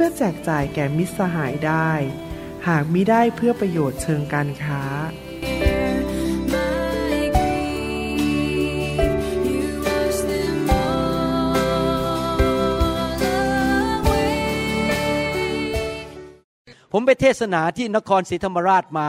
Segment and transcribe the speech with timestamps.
[0.00, 1.90] พื่อแจกจ่ายแก่มิตรสหายได้
[2.68, 4.82] หากมิได้เพื่อประโยชน์เชิงการค้า
[16.92, 19.08] ผมไปเทศนาที่นครศรีธรรมราชมา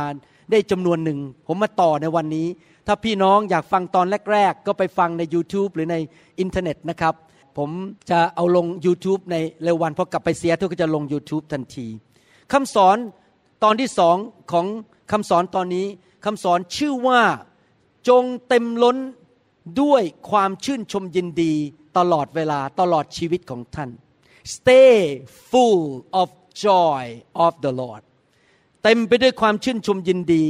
[0.52, 2.48] ได้จำนวนหนึ่ง ผมมาต่อในวันนี้
[2.88, 5.96] ถ้าพี่น้องอยากฟังตอนแรก ๆ ก็ไปฟังใน YouTube หรือใน
[6.40, 7.16] อินเทอร์เน็ตนะครับ
[7.60, 7.72] ผม
[8.12, 11.88] จะเอาลง YouTube ในเร็ววันพอกลับไปเสียทุกก็จะลง YouTube ทันที
[12.54, 12.98] คำสอน
[13.64, 14.18] ตอนที่สอง
[14.52, 14.66] ของ
[15.12, 15.88] คำสอนตอนนี้
[16.26, 17.22] คำสอนชื่อว่า
[18.10, 18.98] จงเต็มล้น
[19.82, 21.54] ด้วยความชื่นชมยินดี
[21.98, 23.90] ตลอดเวลาตลอดชีวิตของท่าน
[24.56, 24.98] stay
[25.50, 25.86] full
[26.22, 26.30] of
[26.66, 27.04] joy
[27.46, 28.02] of the Lord
[28.84, 30.44] เต็มไปด้วยความชื่นชมยินดี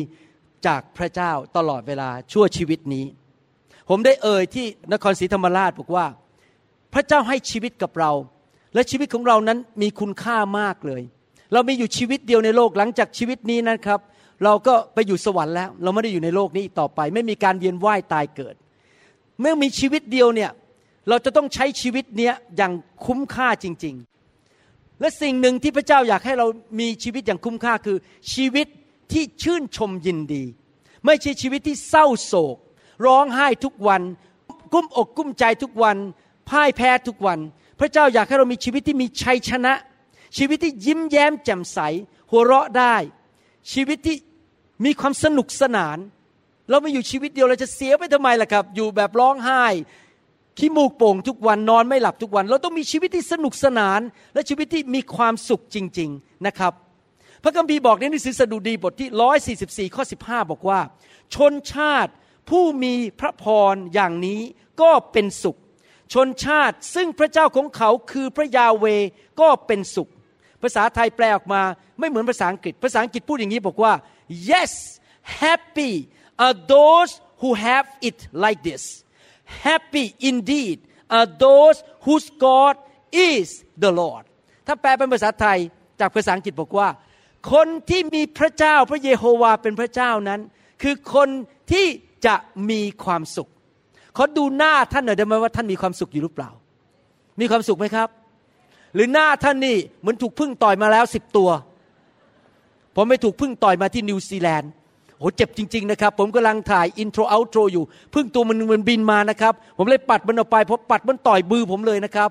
[0.68, 3.06] จากพระเจ้าตลอดเวลาชั่วชีวิตนี้
[3.90, 6.06] ผมได้เอ่ยที่นครศรีธรรมราชบอกว่า
[6.94, 8.12] พระเจ้าให้ชีวิตกับเรา
[8.74, 11.02] และชีวิตของเรานั้นมีคุณค่ามากเลย
[11.54, 14.00] เรามีอยู่ชีวิตเดียวในโลกหลังจากชีวิตนี้นะครับ
[14.44, 18.56] เราก็ไปอยู่สวรรค์แล้ว เราไม่ได้อยู่ในโลกนี้อีกต่อไป ไม่มีการเวียนว่ายตายเกิด
[19.40, 20.52] เมื่อมีชีวิตเดียวเนี่ย
[21.10, 22.74] เราจะต้องใช้ชีวิตเนี้ยอย่าง
[23.06, 23.96] คุ้มค่าจริง
[24.48, 26.48] ๆ และสิ่งหนึ่งที่พระเจ้าอยากให้เรา
[26.80, 27.98] มีชีวิตอย่างคุ้มค่าคือ
[28.34, 28.68] ชีวิต
[29.12, 30.44] ที่ชื่นชมยินดี
[31.06, 32.58] ไม่ใช่ชีวิตที่เศร้าโศก
[33.06, 34.02] ร้องไห้ทุกวัน
[34.74, 35.98] กุ้มอกกุ้มใจทุกวัน
[36.50, 37.40] พ่ายแพ้ทุกวัน
[37.80, 39.74] พระเจ้าอยากให้เรามีชีวิตที่มีชัยชนะ
[40.38, 41.80] ชีวิตที่ยิ้มแย้มแจ่มใส
[42.32, 42.96] หัวเราะได้
[43.74, 44.18] ชีวิตที่
[44.86, 45.98] มีความสนุกสนาน
[46.70, 49.66] เราไม่อยู่ชีวิตเดียวเราจะเสียไปทำไมล่ะครับ อยู่แบบร้องไห้
[50.58, 54.00] ขี้มูกโป่งทุกวันนอนไม่หลับทุกวัน เราต้องมีชีวิตที่สนุกสนาน
[54.34, 56.74] และชีวิตที่มีความสุขจริง ๆนะครับ
[57.44, 59.10] พระคัมภีร์บอกในหนังสือสดุดีบทที่
[59.90, 60.80] 144 ข้อ 15 บอกว่า
[61.36, 62.12] ชนชาติ
[62.50, 64.42] ผู้มีพระพรอย่างนี้
[64.82, 65.58] ก็เป็นสุข
[66.14, 68.86] ชนชาติซึ่งพระเจ้าของเขาคือพระยาเว
[69.40, 70.10] ก็เป็นสุข
[70.62, 71.62] ภาษาไทยแปลออกมา
[72.00, 73.94] ไม่เหมือนภาษาอังกฤษ ภาษาอังกฤษพูดอย่างนี้บอกว่า
[74.52, 74.72] yes
[75.42, 75.92] happy
[76.46, 77.12] are those
[77.42, 78.84] who have it like this
[79.68, 80.78] happy indeed
[81.18, 82.76] are those whose God
[83.32, 83.46] is
[83.84, 84.24] the Lord
[84.68, 85.60] ถ้าแปลเป็นภาษาไทย
[86.00, 86.90] จากภาษาอังกฤษบอกว่า
[87.54, 90.42] คนที่มีพระเจ้าพระเยโฮวาเป็นพระเจ้านั้น
[90.82, 91.30] คือคน
[91.72, 91.88] ที่
[92.26, 92.36] จะ
[92.70, 93.50] มีความสุข
[94.18, 96.50] ขอดูหน้าท่านหน่อยได้ไหมว่าท่านมีความสุขอยู่หรือเปล่า
[97.40, 98.08] มีความสุขไหมครับ
[98.96, 101.50] หรือหน้าท่านนี่เหมือนถูกพึ่งต่อยมาแล้วสิบตัว
[102.96, 104.72] ผมไปถูกพึ่งต่อยมาที่นิวซีแลนด์
[105.18, 112.30] โหเจ็บจริง ๆ นะครับ ผมกำลังถ่าย intro outro อยู่ผึ้งตัวมันมันบินมานะครับ ผมเลยปัดมันออกไปพอปัดมันต่อยมือผมเลยนะครับ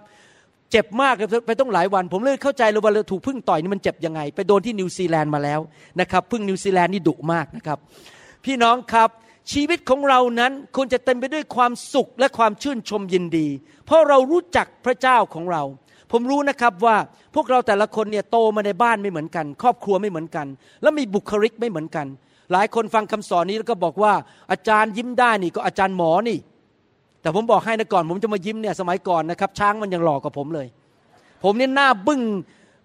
[0.70, 5.60] เจ็บมากเลยไปตั้งหลายวัน ผมเลยเข้าใจเลยว่าเราถูกผึ้งต่อยนี่มันเจ็บยังไง ไปโดนที่นิวซีแลนด์มาแล้ว
[6.00, 7.78] นะครับผึ้งนิวซีแลนด์นี่ดุมากนะครับ
[8.44, 9.08] พี่น้องครับ
[9.52, 13.46] ชีวิตของเรานั้นควรจะเต็มไปด้วยความสุขและความชื่นชมยินดี
[13.86, 15.62] เพราะเรารู้จักพระเจ้าของเรา
[16.12, 16.96] ผมรู้นะครับว่า
[17.34, 20.46] พวกเราแต่ละคนเนี่ยโตมาในบ้านไม่เหมือนกัน ครอบครัวไม่เหมือนกัน
[20.82, 22.06] แล้วมีบุคลิกไม่เหมือนกัน
[22.52, 24.12] หลายคนฟังคำสอนนี้แล้วก็บอกว่า
[24.50, 26.38] อาจารย์ยิ้มได้นี่ก็อาจารย์หมอนี่
[27.20, 30.66] แต่ผมบอกให้นะก่อน ผมจะมายิ้มเนี่ยสมัยก่อนนะครับ ช้างมันยังหลอกกับผมเลย
[31.44, 32.20] ผมเนี่ยหน้าบึ้ง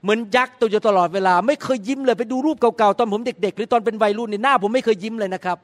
[0.03, 5.57] เหมือนยักษ์ตัวอยู่ตลอดเวลา ไม่เคยยิ้มเลยไปดูรูปเก่าๆตอนผมเด็ก ๆ หรือตอนเป็นวัยรุ่นเนี่ยหน้าผมไม่เคยยิ้มเลยนะครับ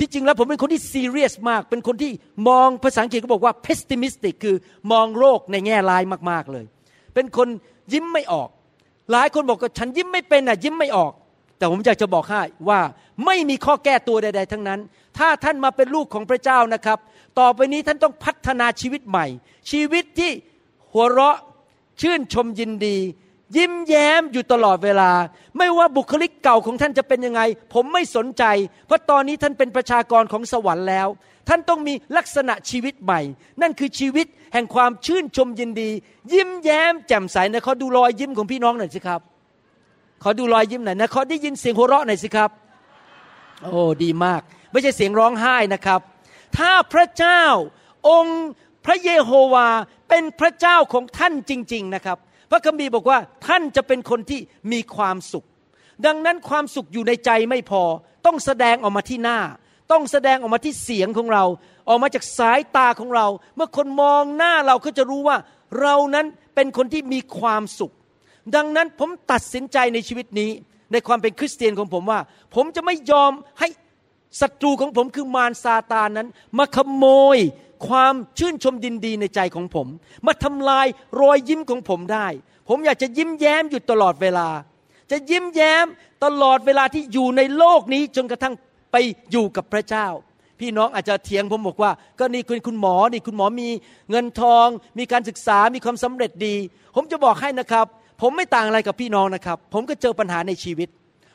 [0.00, 2.12] ที่จริงแล้วผมเป็นคนที่ซีเรียสมาก เป็นคนที่
[2.48, 4.56] มองภาษาอังกฤษเขาบอกว่า pessimistic คือ
[4.92, 6.64] มองโลกในแง่ร้ายมากๆเลย
[7.14, 7.48] เป็นคน
[7.92, 8.48] ยิ้มไม่ออก
[9.12, 11.12] หลายคนบอกว่าฉันยิ้มไม่เป็นอะยิ้มไม่ออก
[11.58, 12.80] แต่ผมอยากจะบอกให้ว่า
[13.26, 14.80] ไม่มีข้อแก้ตัวใด ๆ ทั้งนั้น
[15.18, 16.98] ถ้าท่านมาเป็นลูกของพระเจ้านะครับ
[17.38, 19.26] ต่อไปนี้ท่านต้องพัฒนาชีวิตใหม่
[19.70, 20.30] ชีวิตที่
[20.92, 21.38] หัวเราะ
[22.00, 22.96] ชื่นชมยินดี
[23.56, 25.10] ยิ้มแย้มอยู่ตลอดเวลา
[25.58, 27.40] ไม่ว่าบุคลิกเก่าของท่านจะเป็นยังไง
[27.74, 28.44] ผมไม่สนใจ
[28.86, 31.08] เพราะตอนนี้ท่านเป็นประชากรของสวรรค์แล้ว
[31.48, 33.20] ท่านต้องมีลักษณะชีวิตใหม่
[33.60, 35.90] นั่นคือชีวิตแห่งความชื่นชมยินดี
[36.32, 39.20] ยิ้มแย้มแจ่มใสนะขอดูรอยยิ้มของพี่น้องหน่อยสิครับ
[40.22, 42.50] ขอดูรอยยิ้มหน่อยนะขอได้ยินเสียงหัวเราะหน่อยสิครับ
[43.62, 44.40] โอ้ดีมาก
[44.72, 46.00] ไม่ใช่เสียงร้องไห้นะครับ
[46.56, 47.42] ถ้าพระเจ้า
[48.08, 48.42] องค์
[48.86, 49.68] พระเยโฮวา
[50.08, 52.18] เป็นพระเจ้าของท่านจริง ๆนะครับ
[52.50, 54.40] พระคัมภีร์บอกว่าท่านจะเป็นคนที่
[54.72, 55.46] มีความสุข
[56.06, 57.82] ดังนั้นความสุขอยู่ในใจไม่พอ
[58.26, 59.38] ต้องแสดงออกมาที่หน้า
[59.92, 61.44] ต้องแสดงออกมาที่เสียงของเรา
[61.88, 63.26] ออกมาจากสายตาของเรา
[63.56, 65.36] เมื่อคนมองหน้าเราก็จะรู้ว่า
[65.80, 67.92] เรานั้นเป็นคนที่มีความสุข
[68.56, 70.50] ดังนั้นผมตัดสินใจในชีวิตนี้
[70.92, 72.20] ในความเป็นคริสเตียนของผมว่า
[72.54, 73.68] ผมจะไม่ยอมให้
[74.40, 76.28] ศัตรูของผมคือมารซาตานนั้น
[76.58, 77.06] มาขโม
[77.36, 77.38] ย
[77.88, 79.86] ความชื่นชมดินดีในใจของผม
[80.26, 80.86] มาทำลาย
[81.20, 82.26] รอยยิ้มของผมได้
[82.68, 84.48] ผมอยากจะยิ้มแย้มอยู่ตลอดเวลา
[85.10, 85.86] จะยิ้มแย้ม
[86.24, 88.54] ตลอดเวลาที่อยู่ในโลกนี้จนกระทั่ง
[88.92, 88.96] ไป
[89.30, 90.06] อยู่กับพระเจ้า
[90.60, 93.68] พี่น้องอาจจะเถียงผมบอกว่า ก็นี่คุณคุณหมอนี่คุณหมอมี
[94.10, 94.66] เงินทอง
[94.98, 96.56] มีการศึกษามีความสำเร็จดี
[96.96, 97.86] ผมจะบอกให้นะครับ
[98.20, 100.88] ผมไม่ต่างอะไรกับพี่น้องนะครับ ผมก็เจอปัญหาในชีวิต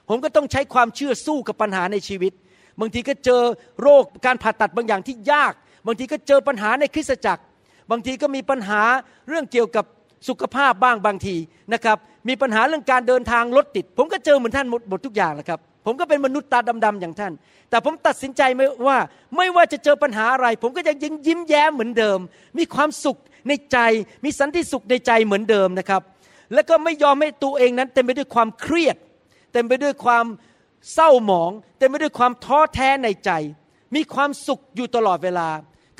[0.09, 2.31] ผมก็ต้องใช้ความเชื่อสู้กับปัญหาในชีวิต
[2.79, 3.41] บางทีก็เจอ
[3.81, 5.53] โรคการผ่าตัดบางอย่างที่ยาก
[5.87, 7.43] บางทีก็เจอปัญหาในคริสตจักร
[7.91, 8.81] บางทีก็มีปัญหา
[9.29, 9.85] เรื่องเกี่ยวกับ
[10.27, 11.35] สุขภาพบ้างบางที
[11.73, 11.97] นะครับ
[12.29, 17.33] มีปัญหาเรื่องการเดินทางรถติด ผมก็เจอเหมือนท่านหมดหมดทุกอย่างแหละครับ ผมก็เป็นมนุษย์ตาดำๆอย่างท่าน
[17.69, 18.97] แต่ผมตัดสินใจไม่ว่า
[19.37, 20.97] ไม่ว่าจะเจอปัญหาอะไร ผมก็ยัง
[21.27, 22.19] ยิ้มแย้มเหมือนเดิม
[22.57, 23.17] มีความสุข
[23.47, 23.77] ในใจ
[24.23, 26.01] มีสันติสุขในใจเหมือนเดิมนะครับ
[26.53, 28.97] แล้วก็ไม่ยอมให้ตัวเองนั้นเต็มไปด้วยความเครียด
[29.53, 30.25] เต็มไปด้วยความ
[30.93, 33.31] เศร้าหมองเต็มไปด้วยความท้อแท้ในใจ
[33.95, 35.49] มีความสุขอยู่ตลอดเวลา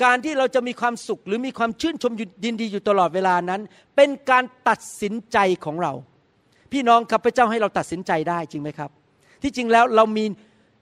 [0.04, 2.12] การที่เราจะมีความสุขหรือมีความชื่นชม
[2.44, 3.60] ยินดีอยู่ตลอดเวลานั้น
[3.96, 5.92] เป็นการตัดสินใจของเรา
[6.72, 8.90] พี่น้องครับพระเจ้าให้เราตัดสินใจได้จริงไหมครับ
[9.42, 10.24] ที่จริงแล้วเรามี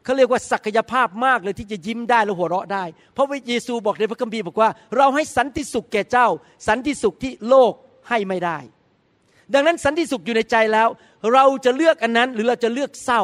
[0.04, 2.84] เขาเรียกว่าศักยภาพมากเลยที่จะยิ้มได้และหัวเราะได้
[3.14, 6.28] เพราะว่าเยซูบอกในพระคัมภีร์บอกว่า เราให้สันติสุขแก่เจ้า
[6.68, 7.72] สันติสุขที่โลก
[8.08, 8.58] ให้ไม่ได้
[9.54, 10.88] ดังนั้นสันติสุขอยู่ในใจแล้ว
[11.32, 13.22] เราจะเลือกอันนั้นหรือเราจะเลือกเศร้า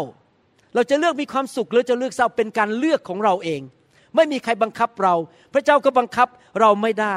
[0.74, 3.60] เราจะเลือกมีความสุขหรือจะเลือกเศร้าเป็นการเลือกของเราเอง
[4.16, 5.14] ไม่มีใครบังคับเรา
[5.52, 6.28] พระเจ้าก็บังคับ
[6.60, 7.16] เราไม่ได้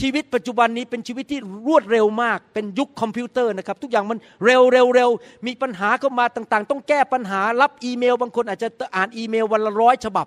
[0.00, 5.10] ชีวิตปัจจุบันนี้เป็นชีวิตที่รวดเร็วมาก เป็นยุคคอมพิวเตอร์นะครับ ทุกอย่างมันเร็วเร็วเร็ว
[5.46, 10.26] มีปัญหาเข้ามาต่างๆ ต้องแก้ปัญหารับอีเมล บางคนอาจจะอ่านอีเมลวันละร้อยฉบับ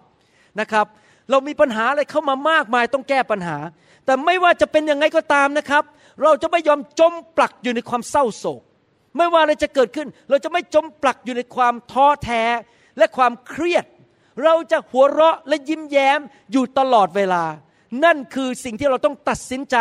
[0.60, 0.86] นะครับ
[1.30, 3.57] เรามีปัญหาอะไรเข้ามามากมายต้องแก้ปัญหา
[4.06, 5.83] แต่ไม่ว่าจะเป็นยังไงก็ตามนะครับ
[6.24, 8.62] เราจะไม่ยอมจมปลักอยู่ในความเศร้าโศก
[9.17, 12.43] ไม่ว่าอะไรจะเกิดขึ้น เราจะไม่จมปลักอยู่ในความท้อแท้
[12.97, 13.85] และความเครียด
[14.43, 16.19] เราจะหัวเราะและยิ้มแย้ม
[16.51, 17.43] อยู่ตลอดเวลา
[18.03, 19.77] นั่นคือสิ่งที่เราต้องตัดสินใจ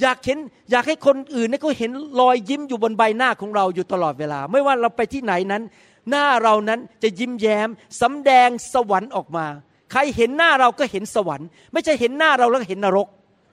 [0.00, 0.38] อยากเห็น
[0.70, 1.90] อยากให้คนอื่นเนี่เขาเห็น
[2.20, 5.62] รอยยิ้มอยู่บนใบหน้าของเราอยู่ตลอดเวลา ไม่ว่าเราไปที่ไหนนั้น
[6.10, 7.68] หน้าเรานั้นจะยิ้มแย้ม
[8.00, 9.46] สำแดงสวรรค์ออกมา
[9.92, 13.08] ใครเห็นหน้าเราก็เห็นสวรรค์ ไม่ใช่เห็นหน้าเราแล้วเห็นนรก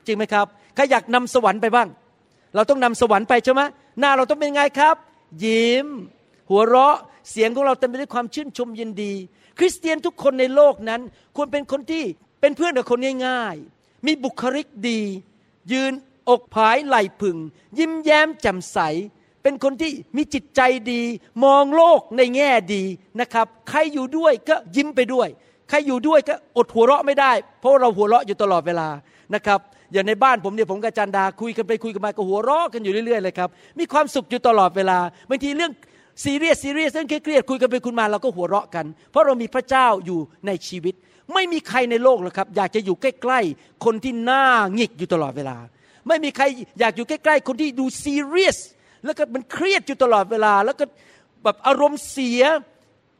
[0.05, 1.87] จริงไหมครับใครอยากนำสวรรค์ไปบ้าง
[2.55, 3.61] เราต้องนำสวรรค์ไปใช่ไหม
[3.99, 4.95] หน้าเราต้องเป็นไงครับ
[5.43, 5.87] ยิ้ม
[6.49, 6.97] หัวเราะ
[7.29, 9.13] เสียงของเราเต็มไปด้วยความชื่นชมยินดี
[9.57, 11.01] คริสเตียนทุกคนในโลกนั้น
[11.35, 12.03] ควรเป็นคนที่
[12.41, 15.01] เป็นเพื่อนกับคนง่าย ๆ มีบุคลิกดี
[15.71, 15.93] ยืน
[16.29, 17.37] อกผายไหล่ผึ่ง
[17.77, 18.77] ยิ้มแย้มแจ่มใส
[19.43, 20.61] เป็นคนที่มีจิตใจ
[20.91, 21.01] ดี
[21.43, 22.83] มองโลกในแง่ดี
[23.19, 25.27] นะครับ ใครอยู่ด้วยก็ยิ้มไปด้วย
[25.69, 28.89] ใครอยู่ด้วยก็อดหัวเราะไม่ได้ เพราะเราหัวเราะอยู่ตลอดเวลา
[29.33, 29.59] นะครับ
[29.93, 33.49] อย่างในบ้านผมเนี่ยผมกับจันดาคุยกันไปคุยกันมาก็หัวเราะกันอยู่เรื่อยๆเลยครับ
[33.79, 34.97] มีความสุขอยู่ตลอดเวลา
[35.29, 35.71] บางทีเรื่อง
[36.23, 40.95] serious serious เรื่องเครียดๆคุยกันไปคุยมาเราก็หัวเราะกัน เพราะเรามีพระเจ้าอยู่ในชีวิต
[41.33, 44.43] ไม่มีใครในโลกหรอกครับ อยากจะอยู่ใกล้ๆ คนที่หน้า
[44.75, 45.57] หงิกอยู่ตลอดเวลา
[46.07, 46.43] ไม่มีใคร
[46.79, 48.57] อยากอยู่ใกล้ๆ คนที่ดูซีเรียส
[49.05, 50.85] แล้วก็มันเครียดอยู่ตลอดเวลา แล้วก็
[51.43, 52.41] แบบอารมณ์เสีย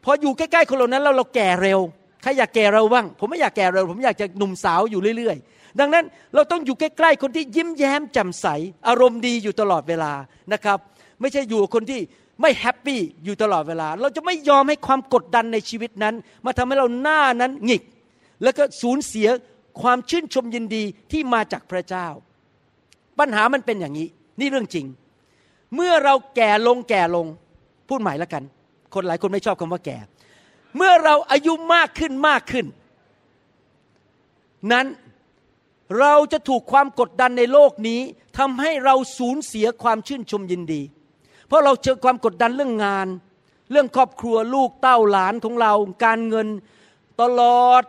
[0.04, 1.80] พออยู่ใกล้ๆคนเหล่านั้นแล้วเราแก่เร็ว
[2.22, 6.06] ใครอยากแก่เร็วบ้าง ผมไม่อยากแก่เร็ว ผมอยากจะหนุ่มสาวอยู่เรื่อยๆ ดังนั้น
[6.36, 8.48] เราต้องอยู่ใกล้ๆคนที่ยิ้มแย้มแจ่มใส
[8.88, 10.12] อารมณ์ดีอยู่ตลอดเวลา
[10.54, 10.78] นะครับ
[11.22, 12.02] ไม่ใช่อยู่กับคนที่
[12.42, 16.16] ไม่ happy อยู่ตลอดเวลา เราจะไม่ยอมให้ความกดดันในชีวิตนั้น
[16.46, 17.84] มาทำให้เราหน้านั้นหงิก
[18.44, 19.28] แล้วก็สูญเสีย
[19.82, 22.08] ความชื่นชมยินดีที่มาจากพระเจ้า
[23.20, 24.08] ปัญหามันเป็นอย่างนี้
[24.40, 24.86] นี่เรื่องจริง
[25.76, 27.28] เมื่อเราแก่ลงแก่ลง
[27.90, 28.44] พูดใหม่แล้วกัน
[28.94, 29.98] คนหลายคนไม่ชอบคำว่าแก่
[30.78, 32.66] เมื่อเราอายุมากขึ้นมากขึ้น
[34.72, 34.86] นั้น
[36.00, 38.02] เราจะถูกความกดดันในโลกนี้
[38.38, 40.82] ทำให้เราสูญเสียความชื่นชมยินดี
[41.48, 43.08] เพราะเราเจอความกดดันเรื่องงาน
[43.72, 45.74] เรื่องครอบครัวลูกเต้าหลานของเรา
[46.04, 46.48] การเงิน
[47.22, 47.84] ตลอด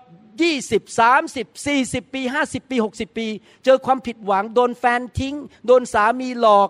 [0.44, 3.26] 20 30 40 ปี 50 ปี 60 ปี
[3.64, 5.36] เจอความผิดหวัง โดนแฟนทิ้ง
[5.66, 6.68] โดนสามีหลอก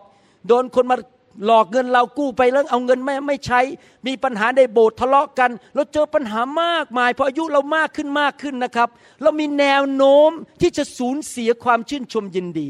[0.49, 0.97] โดนคนมา
[1.45, 3.61] หลอกเงินเรากู้ไปแล้วเอาเงินไม่ไม่ใช้
[4.07, 8.89] มีปัญหาในโบสถ์ทะเลาะกัน เราเจอปัญหามากมายเพราะอายุเรามากขึ้นมากขึ้นนะครับ
[9.23, 12.69] เรามีแนวโน้มที่จะสูญเสียความชื่นชมยินดี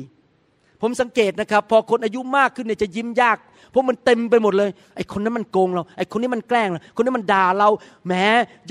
[0.82, 3.38] ผมสังเกตนะครับ พอคนอายุมากขึ้นเนี่ยจะยิ้มยาก
[3.70, 7.68] เพราะมันเต็มไปหมดเลยไอ้คนนั้นมันโกงเราไอ้คนนี้มันแกล้งเราคนนี้มันด่าเรา
[8.06, 8.12] แหม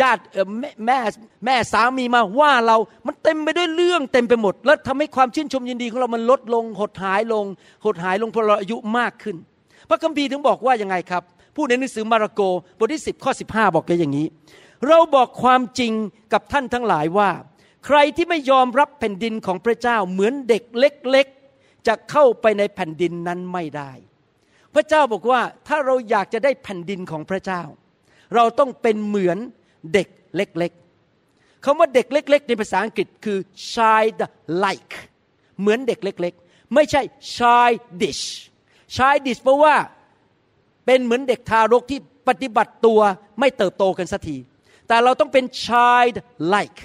[0.01, 0.21] ญาติ
[0.59, 0.97] แม่แม่
[1.45, 7.45] แม่สามีมาว่าเรามันเต็มไปด้วยเรื่องเต็มไปหมด แล้วทำให้ความชื่นชมยินดีของเรามันลดลงหดหายลง
[7.85, 9.35] หดหายลงเพราะเราอายุมากขึ้น
[9.89, 11.23] พระคัมภีร์ถึงบอกว่ายังไงครับ
[11.55, 12.41] พูดในหนังสือมาระโก
[12.77, 14.27] บทที่ 10 ข้อ 15 บอกไว้อย่างนี้
[14.87, 15.93] เราบอกความจริง
[16.33, 17.29] กับท่านทั้งหลายว่า
[17.85, 23.91] ใครที่ไม่ยอมรับแผ่นดินของพระเจ้าเหมือนเด็กเล็กๆ จะเข้าไปในแผ่นดินนั้นไม่ได้
[24.73, 27.61] พระเจ้าบอกว่าถ้าเราอยากจะได้แผ่นดินของพระเจ้า
[28.35, 29.37] เราต้องเป็นเหมือน
[29.93, 33.39] เด็กเล็กๆคำว่าเด็กเล็ก ๆ ในภาษาอังกฤษคือ
[33.73, 34.19] child
[34.63, 34.95] like
[35.59, 37.01] เหมือนเด็กเล็ก ๆ ไม่ใช่
[37.35, 38.23] childish
[38.95, 39.75] childish แปลว่า
[40.85, 42.99] เป็นเหมือนเด็กทารกที่ปฏิบัติตัว
[43.39, 44.37] ไม่เติบโตกันสักที
[44.87, 46.15] แต่เราต้องเป็น child
[46.53, 46.79] like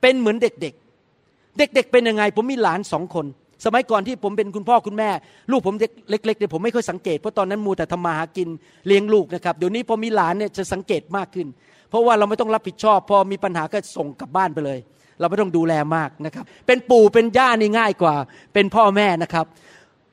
[0.00, 3.26] เป็นเหมือนเด็กๆ เด็กๆเป็นยังไง ผมมีหลานสองคน
[3.64, 5.10] สมัยก่อนที่ผมเป็นคุณพ่อคุณแม่
[5.50, 8.48] ลูกผมเด็กเล็กๆเนี่ยผมไม่ค่อยสังเกต เพราะตอนนั้นมูแต่ทำมาหากิน
[8.86, 11.46] เลี้ยงลูกนะครับ เดี๋ยวนี้พอมีหลานเนี่ยจะสังเกตมากขึ้น
[11.90, 14.78] เพราะว่าเราไม่ต้องรับผิดชอบ พอมีปัญหาก็ส่งกลับบ้านไปเลย
[15.20, 18.14] เราไม่ต้องดูแลมากนะครับ เป็นปู่เป็นย่านี่ง่ายกว่า
[18.54, 19.46] เป็นพ่อแม่นะครับ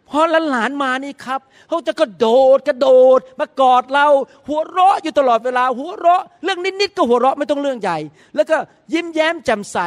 [0.09, 0.19] พอ
[0.51, 4.07] หลานมานี่ครับเขาจะกระโดดกระโดด มากอดเรา
[4.47, 7.97] หัวเราะอยู่ตลอดเวลา หัวเราะ เรื่องนิดๆก็หัวเราะไม่ต้องเรื่องใหญ่
[8.35, 8.57] แล้วก็
[8.93, 9.77] ยิ้มแย้มแจ่มใส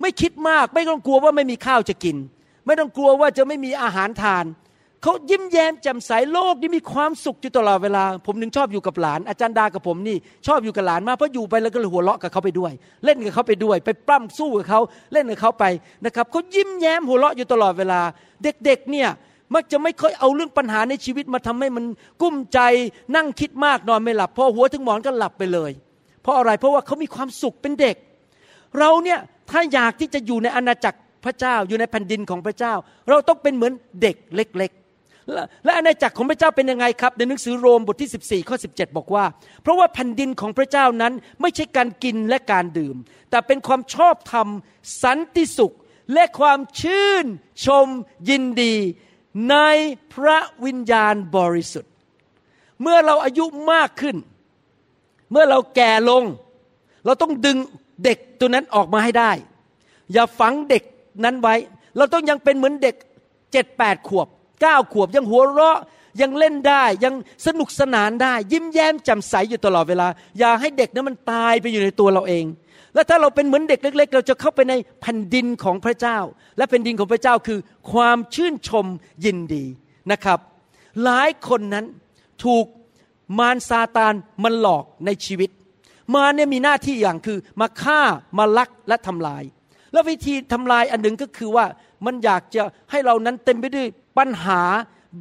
[0.00, 2.16] ไม่คิดมาก ไม่ต้องกลัวว่าไม่มีข้าวจะกิน
[2.66, 4.46] ไม่ต้องกลัวว่าจะไม่มีอาหารทาน
[5.02, 12.72] เขายิ้มแย้มแจ่มใสโลกนี้มีความสุขอยู่ตลอดเวลา ผมถึงชอบอยู่กับหลาน อาจารย์ดากับผมนี่ ชอบอยู่กับหลานมากเพราะอยู่ไปแล้วก็หัวเราะกับเขาไปด้วย
[13.04, 14.80] เล่นกับเขาไปด้วย ไปปล้ำสู้กับเขา
[15.12, 15.64] เล่นกับเขาไป
[16.04, 18.00] นะครับเขายิ้มแย้มหัวเราะอยู่ตลอดเวลา
[18.44, 19.08] เด็กๆเนี่ย
[19.54, 21.84] มักจะไม่ค่อยเอาเรื่องปัญหาในชีวิตมาทำให้มัน
[22.22, 22.60] กุ้มใจ
[23.16, 25.70] นั่งคิดมากนอนไม่หลับพอหัวถึงหมอนก็หลับไปเลย
[26.22, 27.96] เพราะอะไรเพราะว่าเขามีความสุขเป็นเด็ก
[28.78, 29.18] เราเนี่ย
[29.50, 32.74] ถ้าอยากที่จะอยู่ในอาณาจักรพระเจ้าอยู่ในแผ่นดินของพระเจ้า
[33.08, 39.24] เราต้องเป็นเหมือนเด็กเล็กๆและและอาณาจักรของพระเจ้าเป็นยังไงครับ ในหนังสือโรมบทที่ 14 ข้อ 17 บอกว่า
[39.62, 42.96] เพราะว่าแผ่นดินของพระเจ้านั้นไม่ใช่การกินและการดื่ม
[43.30, 44.48] แต่เป็นความชอบธรรม
[45.02, 45.74] สันติสุข
[46.14, 47.26] และความชื่น
[47.66, 47.86] ชม
[48.28, 48.74] ยินดี
[49.50, 49.56] ใน
[50.12, 51.92] พระวิญญาณบริสุทธิ์
[52.82, 54.16] เมื่อเราอายุมากขึ้น
[55.30, 56.24] เมื่อเราแก่ลง
[57.04, 57.58] เราต้องดึง
[58.04, 59.32] เด็กตัวนั้นออกมาให้ได้
[60.12, 60.82] อย่าฝังเด็ก
[61.24, 61.54] นั้นไว้
[61.96, 62.96] เราต้องยังเป็นเหมือนเด็ก
[63.52, 64.26] เจ็ดแปดขวบ
[64.60, 65.78] เก้าขวบยังหัวเราะ
[66.20, 67.14] ยังเล่นได้ยัง
[67.46, 70.06] สนุกสนานได้ ยิ้มแย้มแจ่มใสอยู่ตลอดเวลา
[70.38, 72.44] อย่าให้เด็กนั้นมันตายไปอยู่ในตัวเราเอง
[72.94, 76.18] และถ้าเราเป็นเหมือนเด็กเล็ก ๆ เราจะเข้าไปในแผ่นดินของพระเจ้า
[76.56, 77.58] และแผ่นดินของพระเจ้าคือ
[77.92, 78.86] ความชื่นชม
[79.24, 79.64] ยินดี
[80.12, 80.38] นะครับ
[81.04, 81.86] หลายคนนั้น
[82.44, 82.66] ถูก
[83.38, 85.50] มารซาตานมันหลอกในชีวิต
[86.14, 88.00] มารเนี่ยมีหน้าที่อย่างคือมาฆ่า
[88.38, 89.42] มาลักและทำลาย
[89.92, 91.66] แล้ววิธีทำลายอันหนึ่งก็คือว่า
[92.06, 93.86] มันอยากจะให้เรานั้นเต็มไปด้วย
[94.18, 94.60] ปัญหา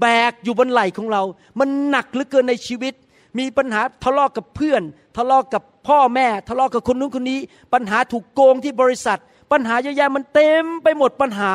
[0.01, 1.23] แบกอยู่บนไหล่ของเรา
[1.59, 2.93] มันหนักเหลือเกินในชีวิต
[3.37, 4.81] มีปัญหาทะเลาะกับเพื่อน
[5.17, 7.39] ทะเลาะกับพ่อแม่ ทะเลาะกับคนนู้นคนนี้
[7.73, 9.19] ปัญหาถูกโกงที่บริษัท
[9.51, 11.51] ปัญหาเยอะแยะมันเต็มไปหมดปัญหา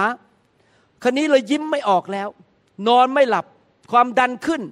[1.02, 2.28] คันนี้เลยยิ้มไม่ออกแล้ว
[2.88, 3.46] นอนไม่หลับ
[3.92, 4.62] ความดันขึ้น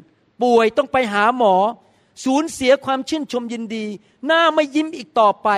[0.42, 1.54] ป่วยต้องไปหาหมอ
[2.24, 3.84] สูญเสียความชื่นชมยินดี
[4.26, 5.48] หน้าไม่ยิ้มอีกต่อไป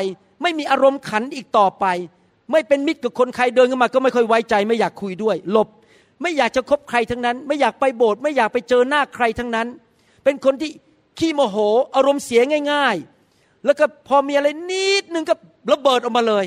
[0.42, 1.86] ไม่มีอารมณ์ขันอีกต่อไป
[2.52, 5.68] ไม่เป็นมิตรกับคนใครเดินเข้ามา ก็ไม่ค่อยไว้ใจ ไม่อยากคุยด้วยหลบ
[6.22, 9.68] ไม่อยากจะคบใครทั้งนั้น ไม่อยากไปโบสถ์ไม่อยากไปเจอหน้าใครทั้งนั้น
[10.24, 10.70] เป็นคนที่
[11.18, 11.56] ขี้โมโห
[11.94, 12.40] อารมณ์เสีย
[12.73, 12.97] ง่าย
[13.30, 15.35] ๆ แล้วก็พอมีอะไรนิดนึงก็
[15.73, 16.44] ระเบิดออกมาเลย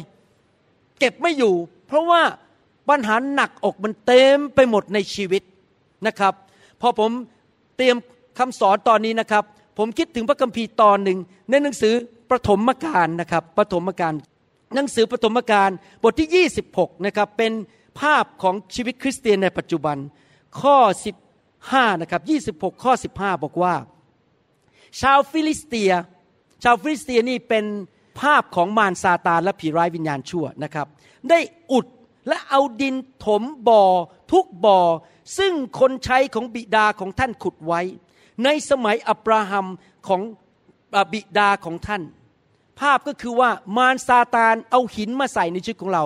[0.99, 1.53] เก็บไม่อยู่
[1.87, 2.21] เพราะว่า
[2.89, 5.43] ปัญหาหนักอกมันเต็มไปหมดในชีวิต
[6.07, 6.33] นะครับ
[6.81, 7.11] พอผม
[7.77, 7.97] เตรียม
[8.39, 9.43] คำสอนตอนนี้นะครับ
[9.77, 11.19] ผมคิดถึงพระคัมภีร์ตอนหนึ่ง
[11.49, 11.93] ในหนังสือ
[12.29, 14.13] ปฐมกาลนะครับปฐมกาล
[14.75, 15.69] หนังสือปฐมกาล
[16.03, 17.51] บทที่ 26นะครับเป็น
[17.99, 19.97] ภาพของชีวิตคริสเตียนในปัจจุบัน
[20.61, 20.77] ข้อ
[21.39, 22.19] 15นะครั
[22.51, 23.73] บ26 ข้อ 15 บอกว่า
[25.01, 25.91] ชาวฟิลิสเตีย
[26.63, 27.65] ชาวฟิลิสเตียนี่เป็น
[28.19, 30.87] ภาพของมารซาตานและผีร้ายวิญญาณชั่วนะครับ
[31.29, 31.39] ได้
[31.71, 31.85] อุด
[32.27, 33.83] และเอาดินถมบ่อ
[34.31, 34.79] ทุกบ่อ
[35.37, 37.81] ซึ่งคนใช้ของบิดาของท่านขุดไว้
[38.43, 39.65] ในสมัยอับราฮัม
[40.07, 40.21] ของ
[41.13, 42.01] บิดาของท่าน
[42.79, 46.03] ภาพก็คือว่ามารซาตานเอาหินมาใส่ในชีวิตของเรา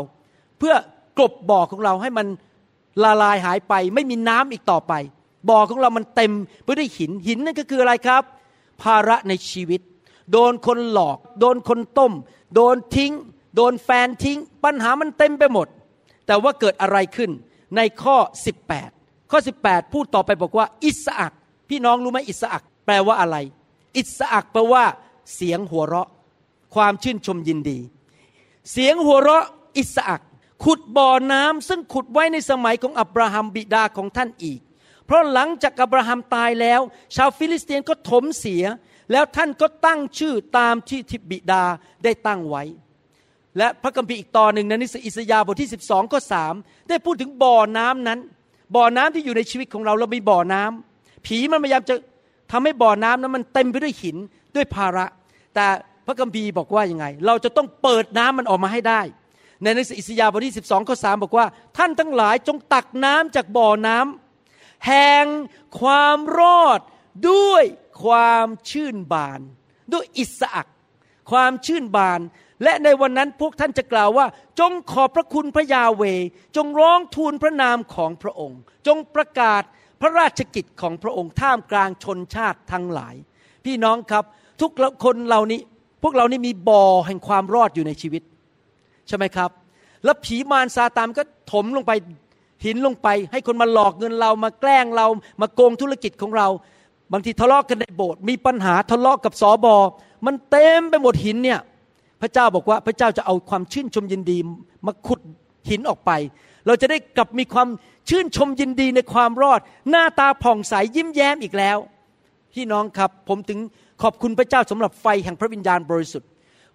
[0.58, 0.76] เพื่อ
[1.18, 2.28] กลบบ่อของเราให้มัน
[3.04, 4.94] ละลายหายไป ไม่มีน้ำอีกต่อไป
[5.50, 6.32] บ่อของเรามันเต็ม
[6.64, 8.24] ไปด้วยหินหินนั่นก็คืออะไรครับ
[8.84, 9.82] ภาระในชีวิต
[10.32, 12.14] โดนคนหลอก โดนคนต้ม
[12.56, 13.14] โดนทิ้ง
[13.56, 15.68] โดนแฟนทิ้ง ปัญหามันเต็มไปหมด
[16.28, 17.32] แต่ว่าเกิดอะไรขึ้น
[17.76, 18.18] ในข้อ
[18.74, 21.34] 18 ข้อ 18 พูดต่อไปบอกว่า อิสอัก
[21.70, 23.38] พี่น้องรู้ไหมอิสอักแปลว่าอะไร
[23.98, 24.84] อิสอักแปลว่า
[25.36, 26.10] เสียงหัวเราะ
[26.76, 27.80] ความชื่นชมยินดี
[28.72, 29.46] เสียงหัวเราะ
[29.78, 30.22] อิสอัก
[30.64, 34.60] ขุดบ่อน้ำซึ่งขุดไว้ในสมัยของอับราฮัมบิดาของท่านอีก
[35.12, 36.82] เพราะหลังจากอับราฮัมตายแล้ว
[37.16, 38.64] ชาวฟิลิสเตียนก็ถมเสีย
[39.12, 41.64] แล้วท่านก็ตั้งชื่อตามที่ทิบิดา
[42.04, 42.64] ได้ตั้งไว้
[43.58, 46.54] และพระคัมภีร์อีกตอนหนึ่งในหนังสืออิสยาห์บทที่ 12 ข้อสาม
[46.90, 48.20] ได้พูดถึงบ่อน้ำนั้น
[48.76, 51.96] บ่อน้ำที่อยู่ในชีวิตของเราเรามีบ่อน้ำผีมันพยายามจะ
[52.52, 54.18] ทำให้บ่อน้ำนั้นมันเต็มไปด้วยหิน
[54.56, 55.06] ด้วยภาระ
[55.56, 55.66] แต่
[56.06, 59.02] พระคัมภีร์บอกว่ายังไง เราจะต้องเปิดน้ำมันออกมาให้ได้
[59.64, 61.46] ในหนังสืออิสยาห์บทที่ 12 ข้อ 3 บอกว่า
[61.78, 64.31] ท่านทั้งหลายจงตักน้ำจากบ่อน้ำ
[64.88, 65.26] แห่ง
[65.82, 66.80] ความรอด
[67.30, 67.64] ด้วย
[68.04, 69.42] ความชื่นบาน
[69.94, 70.68] ด้วยอิสอัก
[71.32, 72.20] ความชื่นบาน
[72.64, 74.26] และในวันนั้นพวกท่านจะกล่าวว่า
[74.60, 76.04] จงขอบพระคุณพระยาเว
[76.56, 79.64] จงร้องทูลพระนามของพระองค์ จงประกาศ
[80.02, 83.16] พระราชกิจของพระองค์ท่ามกลางชนชาติทั้งหลาย
[83.66, 84.24] พี่น้องครับ
[84.62, 84.72] ทุก
[85.04, 85.60] คนเหล่านี้
[86.04, 88.24] พวกเรานี่มีบ่อแห่งความรอดอยู่ในชีวิต
[89.08, 89.52] ใช่ไหมครับ
[90.04, 91.92] แล้วผีมารซาตานก็ถมลงไป
[92.66, 95.08] หินลงไป ให้คนมาหลอกเงินเรามาแกล้งเรา
[95.42, 96.48] มาโกงธุรกิจของเรา
[97.12, 99.76] บางทีทะเลาะกันในโบสถ์มีปัญหาทะเลาะกับสอบอ
[100.26, 101.60] มันเต็มไปหมดหินเนี่ย
[102.22, 104.38] พระเจ้าบอกว่าพระเจ้าจะเอาความชื่นชมยินดี
[104.86, 105.20] มาขุด
[105.70, 106.12] หินออกไป
[106.68, 107.68] เราจะได้กลับมีความ
[108.10, 111.78] ชื่นชมยินดีในความรอด หน้าตาผ่องใสยิ้มแย้มอีกแล้ว
[112.54, 113.60] พี่น้องครับผมถึง
[114.02, 116.30] ขอบคุณพระเจ้าสำหรับไฟแห่งพระวิญญาณบริสุทธิ์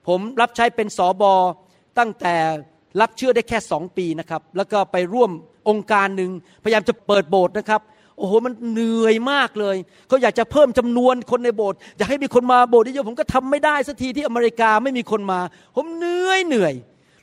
[0.06, 1.32] ผมรับใช้เป็นสอบอ
[1.98, 2.34] ตั้งแต่
[3.00, 5.30] รับเชื่อได้แค่สองปีนะครับ แล้วก็ไปร่วม
[5.68, 6.30] องค์การหนึ่ง
[6.64, 7.80] พยายามจะเปิดโบสถ์นะครับ
[8.18, 9.76] โอ้โหมันเหนื่อยมากเลย
[10.08, 15.40] เขาอยากจะเพิ่มจำนวนคนในโบสถ์อยากให้มีคนมาโบสถ์เยอะผมก็ทำไม่ได้สักทีที่อเมริกาไม่มีคนมา
[15.76, 16.74] ผมเหนื่อยเหนื่อย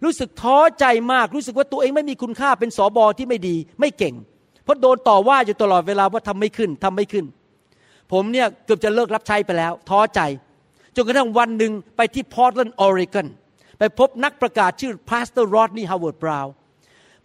[0.03, 4.15] รู้สึกท้อใจมากรู้สึกว่าตัวเองไม่มีคุณค่าเป็นสอบอที่ไม่ดีไม่เก่ง
[4.63, 7.25] เพราะโดนต่อว่าอยู่ตลอดเวลาว่าทำไม่ขึ้นทำไม่ขึ้น
[8.12, 10.22] ผมเนี่ยเกือบจะเลิกรับใช้ไปแล้ว ท้อใจ
[10.96, 13.27] จนกระทั่งวันหนึ่งไปที่พอร์ตแลนด์ออริกอน
[13.79, 16.53] ไปพบนักประกาศชื่อ pastor Rodney Howard-Browne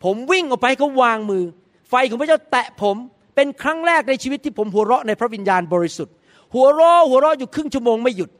[0.05, 1.45] ผมวิ่งออกไปเขาวางมือ
[1.89, 2.97] ไฟของพระเจ้าแตะผม
[3.35, 6.15] เป็นครั้งแรกในชีวิตที่ผมหัวเราะในพระวิญญาณบริสุทธิ์
[6.55, 8.31] หัวเราะหัวเราะอยู่ครึ่งชั่วโมงไม่หยุด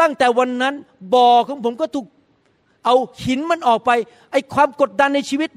[0.00, 0.74] ตั้งแต่วันนั้น
[1.14, 2.06] บ่อของผมก็ถูก
[2.84, 3.90] เอาหินมันออกไป
[4.32, 5.50] ไอความกดดันในชีวิต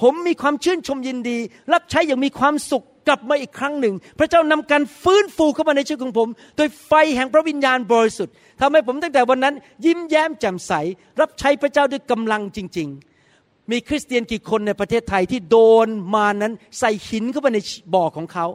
[0.00, 1.38] ผมมีความชื่นชมยินดี
[1.72, 9.54] รับใช้อย่างมีความสุข กลับมาอีกครั้งหนึ่ง พระเจ้านำการฟื้นฟูเข้ามาในชีวิตของผม โดยไฟแห่งพระวิญญาณบริสุทธิ์ทำให้ผมตั้งแต่วันนั้น
[9.84, 10.72] ยิ้มแย้มแจ่มใส
[11.20, 12.88] รับใช้พระเจ้าด้วยกำลังจริง
[13.28, 17.58] ๆ มีคริสเตียนกี่คนในประเทศไทยที่โดนมานั้นใส่หินเข้าไปใน
[17.94, 18.46] บ่อของเขา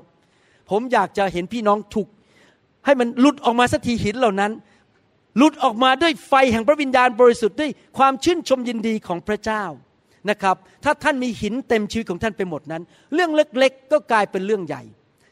[0.69, 2.07] ผมอยากจะเห็นพี่น้องถูก
[2.85, 4.51] ให้มันหลุดออกมาสักทีหินเหล่านั้น
[5.37, 9.63] หลุดออกมาด้วยไฟแห่งพระวิญญาณบริสุทธิ์ด้วยความชื่นชมยินดีของพระเจ้า
[10.29, 12.81] นะครับ ถ้าท่านมีหินเต็มชีวิตของท่านไปหมดนั้น
[13.13, 14.83] เรื่องเล็กๆ ก็กลายเป็นเรื่องใหญ่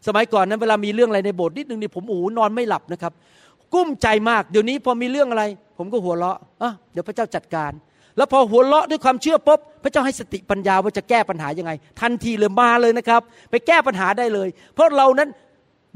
[0.07, 3.13] สมัยก่อนนั้นเวลามีเรื่องอะไรในโบสถ์นิดนึงนี่ผมโอ้นอนไม่หลับนะครับ
[3.73, 5.43] กุ้มใจมากเดี๋ยวนี้พอมีเรื่องอะไร
[5.77, 7.71] ผมก็หัวเราะอะเดี๋ยวพระเจ้าจัดการ
[8.17, 15.29] แล้วพอหัวเราะด้วยความเชื่อปุ๊บพระเจ้าให้สติปัญญาว่าจะแก้ปัญหายังไง ทันทีเลยมาเลยนะครับ ไปแก้ปัญหาได้เลย เพราะเรานั้น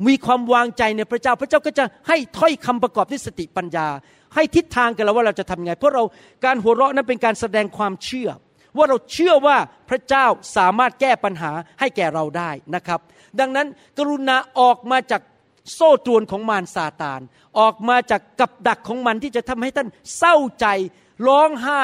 [0.07, 3.88] มีความวางใจในพระเจ้า พระเจ้าก็จะให้ถ้อยคำประกอบด้วยสติปัญญา
[4.35, 6.03] ให้ทิศทางกันแล้วว่าเราจะทำไง เพราะเรา
[6.45, 8.29] การหัวเราะนั้นเป็นการแสดงความเชื่อ
[8.77, 9.58] ว่าเราเชื่อว่า
[9.89, 10.25] พระเจ้า
[10.58, 12.99] สามารถแก้ปัญหาให้แก่เราได้นะครับ
[13.39, 15.21] ดังนั้นกรุณาออกมาจาก
[15.73, 17.21] โซ่ตรวนของมารซาตาน
[17.60, 20.65] ออกมาจากกับดักของมันที่จะทำให้ท่านเศร้าใจ
[21.27, 21.84] ร้องไห้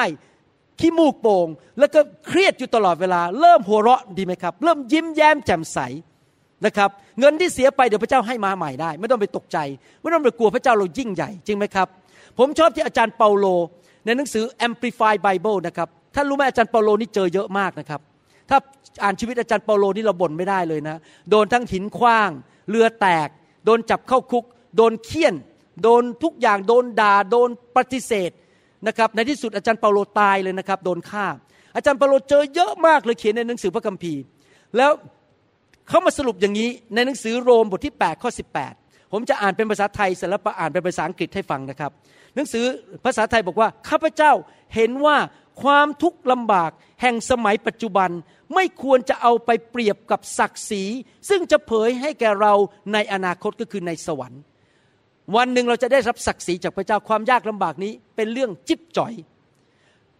[0.80, 5.78] ขี้มูกโป่งแล้วก็เครียดอยู่ตลอดเวลา เริ่มหัวเราะดีไหมครับ เริ่มยิ้มแย้มแจ่มใส
[6.66, 9.58] นะครับ เงินที่เสียไปเดี๋ยวพระเจ้าให้มาใหม่ได้ ไม่ต้องไปตกใจ
[10.00, 11.88] ไม่ต้องไปกลัวพระเจ้าเรายิ่งใหญ่จริงไหมครับ
[12.38, 13.46] ผมชอบที่อาจารย์เปาโล
[14.04, 18.00] ในหนังสือ Amplify Bible นะครับ ท่านรู้ไหมอาจารย์เปาโลนี่เจอเยอะมากนะครับ
[18.50, 18.58] ถ้า
[19.02, 20.96] อ่านชีวิตอาจารย์เปาโลนี่เราบ่นไม่ได้เลยนะ
[21.30, 22.30] โดนทั้งหินขว้าง
[22.70, 23.28] เรือแตก
[23.64, 24.44] โดนจับเข้าคุก
[24.76, 25.34] โดนเคี่ยน
[25.82, 28.30] โดนทุกอย่างโดนด่าโดนปฏิเสธ
[28.86, 31.26] นะครับ ในที่สุดอาจารย์เปาโลตายเลยนะครับ โดนฆ่า
[31.76, 34.20] อาจารย์เปาโลเจอเยอะมากเลยเขียนในหนังสือพระคัมภีร์
[34.76, 34.92] แล้ว
[35.88, 38.30] เขามาสรุปอย่างนี้ในหนังสือโรมบทที่8ข้อ
[38.70, 41.90] 18 ผมจะอ่านเป็นภาษาไทยเสร็จแล้วอ่านเป็นภาษาอังกฤษให้ฟังนะครับ
[42.34, 42.64] หนังสือ
[43.04, 44.32] ภาษาไทยบอกว่าข้าพเจ้า
[44.74, 45.16] เห็นว่า
[45.62, 46.70] ความทุกข์ลำบาก
[47.02, 48.10] แห่งสมัยปัจจุบัน
[48.54, 50.82] ไม่ควรจะเอาไปเปรียบกับศักดิ์ศรี
[51.28, 52.52] ซึ่งจะเผยให้แก่เรา
[52.92, 54.42] ในอนาคตก็คือในสวรรค์
[55.36, 59.12] วันหนึ่งเราจะได้รับศักดิ์ศรีจากพระเจ้าความยากลำบากนี้เป็นเรื่องจิ๊บจ่อย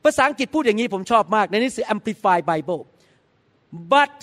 [0.04, 2.82] ภาษาอังกฤษพูดอย่างนี้ผมชอบมาก ในหนังสือ Amplify Bible
[3.94, 4.16] but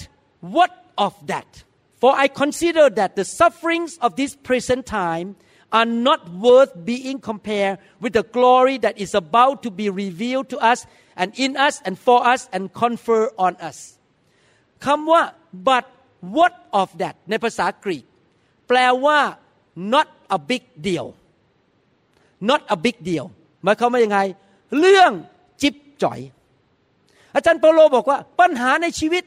[0.55, 0.71] what
[1.05, 1.49] of that
[2.01, 5.27] for I consider that the sufferings of this present time
[5.78, 10.58] are not worth being compared with the glory that is about to be revealed to
[10.70, 10.86] us
[11.20, 13.78] and in us and for us and confer on us
[14.84, 15.22] คำว่า
[15.68, 15.84] but
[16.36, 18.04] what of that ในภาษากรีก
[18.68, 19.18] แปลว่า
[19.94, 21.06] not a big deal
[22.50, 23.26] not a big deal
[23.64, 24.18] หมายความว่ายังไง
[24.78, 25.12] เรื่อง
[25.62, 26.20] จิ๊บจ่อย
[27.34, 29.24] อาจารย์เปาโลบอกว่าปัญหาในชีวิต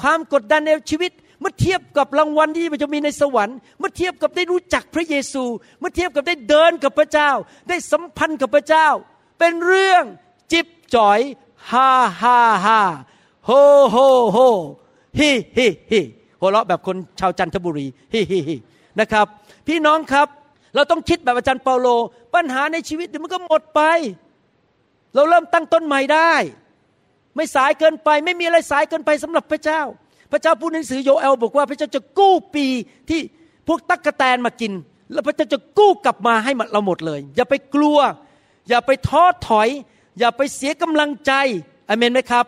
[0.00, 1.12] ความกดดันในชีวิต
[1.43, 5.43] เมื่อเทียบกับรางวัลที่จะมีในสวรรค์ เมื่อเทียบกับได้รู้จักพระเยซู
[5.79, 7.29] เมื่อเทียบกับได้เดินกับพระเจ้า
[7.69, 8.87] ได้สัมพันธ์กับพระเจ้า
[9.39, 10.03] เป็นเรื่อง
[10.51, 11.19] จิบจ่อย
[11.71, 11.89] ฮ่า
[12.21, 12.79] ฮ่าฮ่า
[13.45, 13.51] โฮ
[13.89, 13.97] โฮ
[14.31, 14.37] โฮ
[15.19, 16.01] ฮิฮิฮิ
[16.39, 18.55] หัวเราะแบบคนชาวจันทบุรีฮิฮิฮิ
[18.99, 19.25] นะครับ
[19.67, 20.27] พี่น้องครับ
[20.75, 21.87] เราต้องคิดแบบอาจารย์เปาโล
[22.35, 23.81] ปัญหาในชีวิตเดี๋ยวมันก็หมดไป
[25.13, 26.33] เราเริ่มตั้งต้นใหม่ได้
[27.35, 29.81] ไม่สายเกินไป ไม่มีอะไรสายเกินไปสำหรับพระเจ้า
[30.33, 32.65] พระเจ้าพูดในหนังสือโยเอลบอกว่าพระเจ้าจะกู้ปี
[33.09, 33.19] ที่
[33.67, 34.73] พวกตั๊กแตนมากิน
[35.11, 37.97] แล้วพระเจ้าจะกู้กลับมาให้เราหมดเลย อย่าไปกลัว
[38.69, 39.69] อย่าไปท้อถอย
[40.19, 41.31] อย่าไปเสียกำลังใจ
[41.89, 42.45] อเมนไหมครับ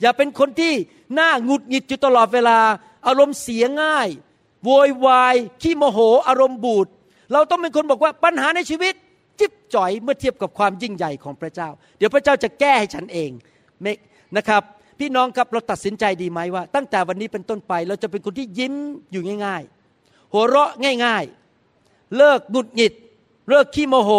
[0.00, 0.72] อย่าเป็นคนที่
[1.14, 2.58] หน้าหงุดหงิดอยู่ตลอดเวลา
[3.06, 4.08] อารมณ์เสียง่าย
[4.64, 5.98] โวยวายขี้โมโห
[6.28, 6.86] อารมณ์บูด
[7.32, 8.94] เราต้องเป็นคนบอกว่าปัญหาในชีวิต
[9.40, 13.30] จิบจ่อยเมื่อเทียบกับความยิ่งใหญ่ของพระเจ้า เดี๋ยวพระเจ้าจะแก้ให้ฉันเอง
[14.36, 14.62] นะครับ
[14.98, 18.74] พี่น้องครับเราตัดสินใจดีไหมว่า ตั้งแต่วันนี้เป็นต้นไป เราจะเป็นคนที่ยิ้ม
[19.12, 19.62] อยู่ง่าย
[19.98, 20.70] ๆ หัวเราะ
[21.04, 21.24] ง่าย
[21.70, 22.92] ๆ เลิกหงุดหงิด
[23.48, 24.10] เลิกขี้โมโห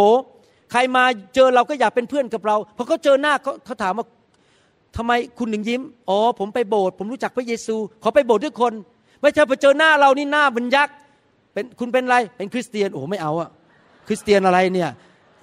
[0.72, 1.04] ใครมา
[1.36, 4.06] เจอเราก็อยากเป็นเพื่อนกับเราพอเขาเจอหน้าเขาเขาถามว่า
[4.96, 8.74] ทำไมคุณถึงยิ้ม อ๋อ ผมไปโบสถ์ผมรู้จักพระเยซู ขอไปโบสถ์ด้วยคน
[9.22, 10.96] ไม่ใช่พอเจอหน้าเรานี่หน้ามันยักษ์
[11.54, 13.50] เป็นคุณเป็นอะไร เป็นคริสเตียน โอ้โหไม่เอาอะ
[14.08, 14.90] คริสเตียนอะไรเนี่ย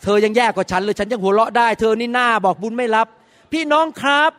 [0.02, 3.06] เธอยังแย่กว่าฉันเลย ฉันยังหัวเราะได้ เธอนี่หน้าบอกบุญไม่รับ
[3.52, 4.32] พี่น้องครับ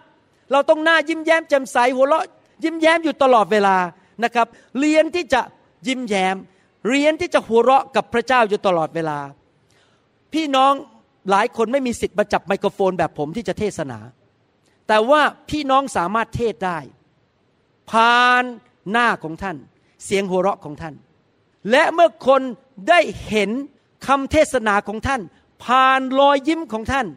[0.51, 2.25] เราต้องหน้ายิ้มแย้มแจ่มใสหัวเราะ
[2.63, 3.77] ยิ้มแย้มอยู่ตลอดเวลา
[4.23, 4.47] นะครับ
[4.79, 5.41] เรียนที่จะ
[5.87, 6.35] ยิ้มแย้ม
[6.89, 9.19] เรียนที่จะหัวเราะกับพระเจ้าอยู่ตลอดเวลา
[10.33, 10.73] พี่น้อง
[11.29, 13.99] หลายคนไม่มีสิทธิ์มาจับไมโครโฟนแบบผมที่จะเทศนา
[14.87, 16.79] แต่ว่าพี่น้องสามารถเทศได้
[17.91, 18.43] ผ่าน
[18.91, 19.57] หน้าของท่าน
[20.05, 20.95] เสียงหัวเราะของท่าน
[21.71, 22.41] และเมื่อคน
[22.89, 23.49] ได้เห็น
[24.07, 25.21] คำเทศนาของท่าน
[25.65, 27.07] ผ่านรอยยิ้มของท่าน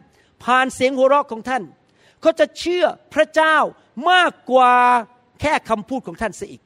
[0.43, 1.63] ผ่านเสียงหัวเราะของท่าน
[2.21, 3.57] เขาจะเชื่อพระเจ้า
[4.11, 4.73] มากกว่า
[5.41, 6.61] แค่คำพูดของท่านเสียอีก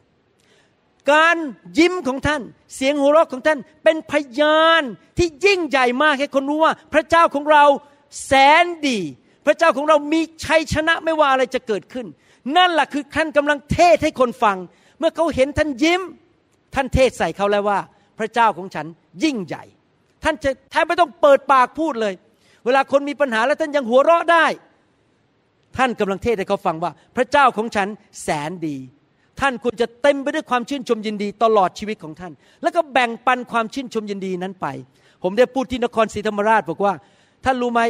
[1.11, 1.37] การ
[1.79, 2.41] ยิ้มของท่าน
[2.75, 4.83] เสียงหัวเราะของท่านเป็นพยาน
[5.17, 7.63] ที่ยิ่งใหญ่มากให้คนรู้ว่า พระเจ้าของเรา
[8.25, 8.31] แส
[8.63, 8.99] นดี
[9.45, 12.07] พระเจ้าของเรามีชัยชนะไม่ว่าอะไรจะเกิดขึ้น
[12.57, 14.57] นั่นแหละคือท่านกำลังเทศให้คนฟัง
[14.99, 16.01] เมื่อเขาเห็นท่านยิ้ม
[16.75, 17.79] ท่านเทศใส่เขาแล้วว่า
[18.19, 18.85] พระเจ้าของฉัน
[19.23, 19.63] ยิ่งใหญ่
[20.23, 22.13] ท่านจะแทบไม่ต้องเปิดปากพูดเลย
[22.65, 24.45] เวลาคนมีปัญหาแล้วท่านยังหัวเราะได้
[25.77, 27.87] ท่านกำลังเทศให้เขาฟังว่า พระเจ้าของฉัน
[28.23, 28.77] แสนดี
[29.39, 34.67] ท่านควรจะเต็มไปด้วยความชื่นชมยินดีตลอดชีวิตของท่าน แล้วก็แบ่งปันความชื่นชมยินดีนั้นไป
[35.23, 36.93] ผมได้พูดที่นครศรีธรรมราชบอกว่า
[37.45, 37.81] ท่านรู้ไหม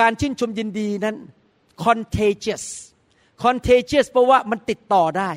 [0.00, 1.16] การชื่นชมยินดีนั้น
[1.84, 2.64] contagious
[3.44, 5.30] contagious เพราะว่ามันติดต่อได้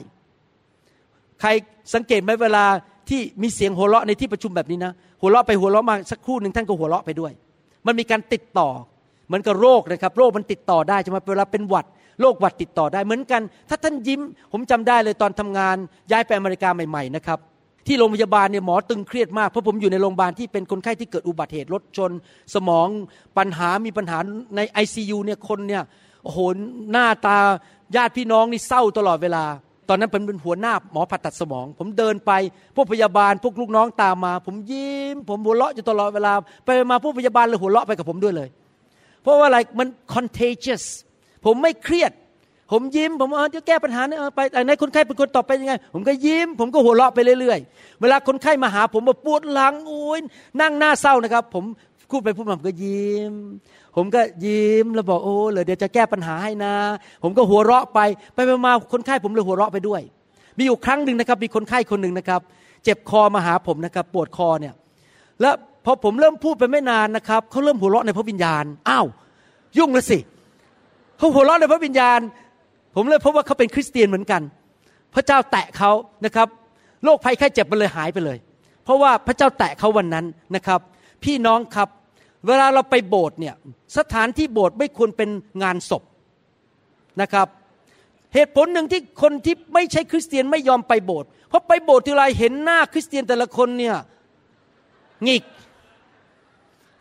[1.41, 1.49] ใคร
[1.93, 2.65] สังเกตไหมเวลา
[3.09, 7.31] ที่มีเสียงหัวเราะในที่ประชุมแบบนี้นะ หัวเราะไปหัวเราะมาสักครู่หนึ่งท่านก็หัวเราะไปด้วย
[7.85, 8.69] มันมีการติดต่อ
[9.29, 11.85] เหมือนกับโรคนะครับ โรคมันติดต่อได้ใช่ไหมเวลาเป็นหวัด
[12.21, 15.75] โรคหวัดติดต่อได้เหมือนกัน ถ้าท่านยิ้ม ผมจำได้เลยตอนทำงาน
[16.11, 17.39] ย้ายไปอเมริกาใหม่ๆนะครับ
[17.87, 22.11] ที่โรงพยาบาลเนี่ยหมอตึงเครียดมากเพราะผมอยู่ในโรงพยาบาลที่เป็นคนไข้ที่เกิดอุบัติเหตุรถชน
[22.55, 22.87] สมอง
[23.37, 24.17] ปัญหามีปัญหา
[24.55, 25.83] ใน ICU เนี่ยคนเนี่ย
[26.23, 26.39] โอ้โห
[26.91, 27.37] หน้าตา
[27.95, 29.45] ญาติพี่น้องนี่เศร้าตลอดเวลา
[29.89, 32.31] ตอนนั้นผมเป็นหัวหน้าหมอผ่าตัดสมอง ผมเดินไป
[32.75, 36.33] พวกพยาบาลพวกลูกน้องตามมา ผมยิ้ม ผมหัวเราะอยู่ตลอดเวลา
[36.65, 38.49] ไปมาพวกพยาบาลเลยหัวเราะไปกับผมด้วยเลย
[39.23, 40.83] เพราะว่าอะไรมัน contagious
[41.45, 42.11] ผมไม่เครียด
[42.71, 50.19] ผมยิ้ม ผมเออจะแก้ปัญหาเนี่ยเออไปไหนคนไข้เป็นคนตอบไปยังไง ผมก็ยิ้ม ผมก็หัวเราะไปเรื่อยๆ เวลาคนไข้มาหาผมบอกปวดหลังโอ้ย
[50.61, 51.63] นั่งหน้าเศร้านะครับ ผม
[52.09, 53.33] พูดไปพูดมาผมก็ยิ้ม
[53.95, 56.73] ผมก็ยิ้มแล้วบอกโอ้เลยเดี๋ยวจะแก้ปัญหาให้นะ
[57.23, 57.99] ผมก็หัวเราะไป
[58.33, 60.01] ไปมาคนไข้ผมเลยหัวเราะไปด้วย
[60.57, 62.41] มีอยู่ครั้งหนึ่งนะครับ มีคนไข้คนหนึ่งนะครับ
[62.83, 64.73] เจ็บคอมาหาผมนะครับ ปวดคอเนี่ย
[65.41, 69.07] แล้วพอผมเริ่มพูดไปไม่นานนะครับเขาเริ่มหัวเราะในพระวิญญาณอ้าว
[69.77, 70.19] ยุ่งล้วสิ
[71.17, 72.19] เขาหัวเราะในพระวิญญาณ
[72.95, 74.41] ผมเลยพบว่าเขาเป็นคริสเตียนเหมือนกัน
[75.15, 75.91] พระเจ้าแตะเขา
[76.25, 76.47] นะครับ
[77.03, 78.37] โรคภัยไข้เจ็บมันเลยหายไปเลย
[78.83, 80.25] เพราะว่าพระเจ้าแตะเขาวันนั้น
[80.55, 80.79] นะครับ
[81.23, 81.89] พี่น้องครับ
[82.47, 83.55] เวลาเราไปโบสถ์เนี่ย
[83.97, 85.29] สถานที่โบสถ์ไม่ควรเป็น
[85.63, 86.03] งานศพ
[87.21, 87.47] นะครับ
[88.33, 93.95] เหตุผลหนึ่งที่คนที่ไม่ใช่คริสเตียนไม่ยอมไปโบสถ์เพราะไปโบสถ์ทีไรเห็นหน้าคริสเตียนแต่ละคนเนี่ย
[95.27, 95.43] งิก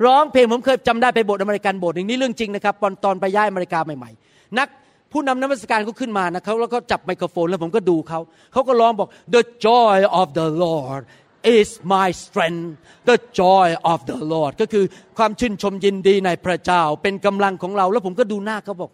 [0.07, 4.69] ร้องเพลงผมเคยจำได้ไปโบสถ์อเมริกันโบสถ์หนึ่งนี่เรื่องจริงนะครับตอนตอนไปย้ายอเมริกาใหม่ๆ นัก
[5.13, 8.21] ผู้นำนมัสการเขาขึ้นมานะเขาแล้วก็จับไมโครโฟนแล้วผมก็ดูเขา
[8.53, 11.03] เขาก็ร้องบอก the joy of the Lord
[11.59, 12.69] is my strength
[13.09, 14.85] the joy of the Lord ก็คือ
[15.19, 18.91] ความชื่นชมยินดีในพระเจ้าเป็นกำลังของเรา แล้วผมก็ดูหน้าเขาบอก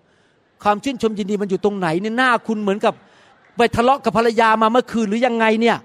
[0.65, 2.95] ความชื่นชมยินดีมันอยู่ตรงไหนเนี่ยหน้าคุณเหมือนกับ
[3.57, 5.77] ไปทะเลาะกับภรรยามาเมื่อคืนหรือยังไงเนี่ย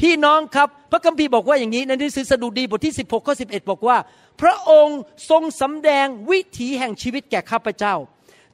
[0.00, 3.96] พี่น้องครับ พระคัมภีร์บอกว่าอย่างนี้ในหนังสือสดุดีบทที่ 16ข้อ11 บอกว่า
[4.40, 7.94] พระองค์ทรงสำแดงวิถีแห่งชีวิตแก่ข้าพเจ้า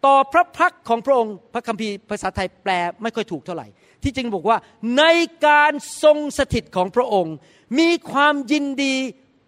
[0.07, 2.73] ต่อพระพักของพระองค์พระคัมภีร์ภาษาไทยแปล
[3.03, 3.67] ไม่ค่อยถูกเท่าไหร่
[4.03, 4.59] ที่จริงบอกว่า
[4.99, 5.05] ใน
[5.47, 5.73] การ
[6.03, 7.35] ทรงสถิตของพระองค์
[7.79, 8.95] มีความยินดี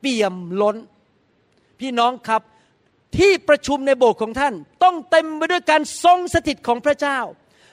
[0.00, 0.76] เปี่ยมล้น
[1.80, 2.42] พี่น้องครับ
[3.18, 7.18] ที่ประชุมในโบสถ์ของท่าน ต้องเต็มไปด้วยการทรงสถิตของพระเจ้า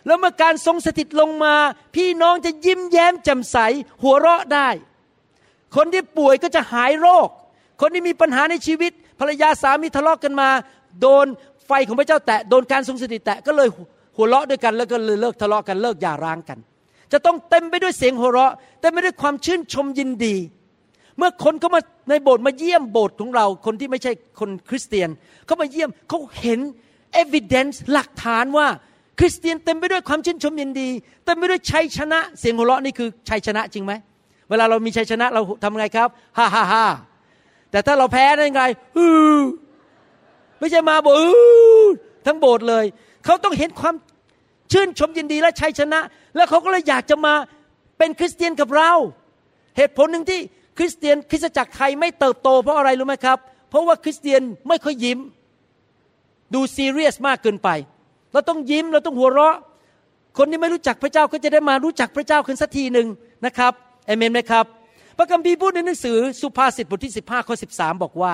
[0.06, 1.56] แล้วเมื่อการทรงสถิตลงมา
[1.96, 3.58] พี่น้องจะยิ้มแย้มแจ่มใส
[4.04, 4.70] หัวเราะได้
[5.76, 7.28] คนที่ป่วยก็จะหายโรค
[7.82, 10.50] คนที่มีปัญหาในชีวิต ภรรยาสามีทะเลาะกกันมา
[11.02, 11.26] โดน
[11.66, 13.68] ไฟของพระเจ้าแตะ โดนการทรงสถิตแตะก็เลย
[14.18, 16.60] หัวเราะด้วยกัน แล้วก็เลยเลิกทะเลาะกันเลิกหย่าร้างกัน
[17.12, 20.36] จะต้องเต็มไปด้วยเสียงหัวเราะเต็มไปด้วยความชื่นชมยินดี
[21.18, 25.10] เมื่อคนเขามาในโบสถ์มาเยี่ยมโบสถ์ของเรา คนที่ไม่ใช่คนคริสเตียน
[25.46, 26.60] เขามาเยี่ยมเขาเห็น
[27.22, 28.68] evidence หลักฐานว่า
[29.20, 30.90] คริสเตียนเต็มไปด้วยความชื่นชมยินดี
[31.26, 33.94] เต็มไปด้วยชัยชนะ เสียงหัวเราะนี่คือชัยชนะจริงไหม
[34.50, 36.86] เวลาเรามีชัยชนะเราทำไงครับฮ่าฮ่าฮ่า
[37.72, 38.64] แต่ถ้าเราแพ้ได้ยังไง
[38.98, 39.40] ฮือ
[40.60, 41.30] ไม่ใช่มาบอกฮื
[41.84, 41.86] อ
[42.26, 42.86] ทั้งโบสถ์เลย
[43.26, 43.96] เขาต้องเห็นความ
[44.72, 46.00] ชื่นชมยินดีและชัยชนะ
[46.36, 47.34] แล้วเขาก็เลยอยากจะมา
[47.98, 48.92] เป็นคริสเตียนกับเรา
[49.78, 50.40] เหตุผลหนึ่งที่
[50.78, 53.38] คริสเตียนคริสตจักรไทยไม่เติบโตเพราะอะไรรู้ไหมครับ
[53.70, 55.20] เพราะว่าคริสเตียนไม่ค่อยยิ้ม
[56.54, 57.70] ดูซีเรียสมากเกินไป
[58.34, 59.58] เราต้องยิ้มเราต้องหัวเราะ
[60.38, 63.08] คนที่ไม่รู้จักพระเจ้าก็จะได้มารู้จักพระเจ้าขึ้นสักทีหนึ่ง
[63.46, 63.74] นะครับ
[64.06, 64.66] เอเมนไหมครับ
[65.18, 68.34] พระคัมภีร์พูดในหนังสือสุภาษิตบทที่ 15ข้อ13 บอกว่า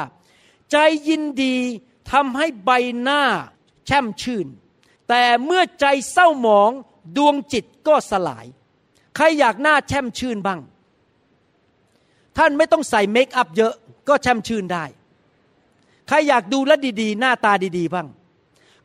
[0.72, 0.78] ใจ
[1.08, 1.56] ยินดี
[2.12, 3.22] ทำให้ใบหน้า
[3.86, 4.48] แช่มชื่น
[5.10, 6.72] แต่เมื่อใจเศร้าหมอง
[7.18, 8.46] ดวงจิตก็สลาย
[9.16, 10.60] ใครอยากหน้าแช่มชื่นบ้าง
[12.38, 13.74] ท่านไม่ต้องใส่เมคอัพเยอะ
[14.08, 14.86] ก็แช่มชื่นได้
[16.08, 18.08] ใครอยากดูแลวดีๆ หน้าตาดี ๆ บ้าง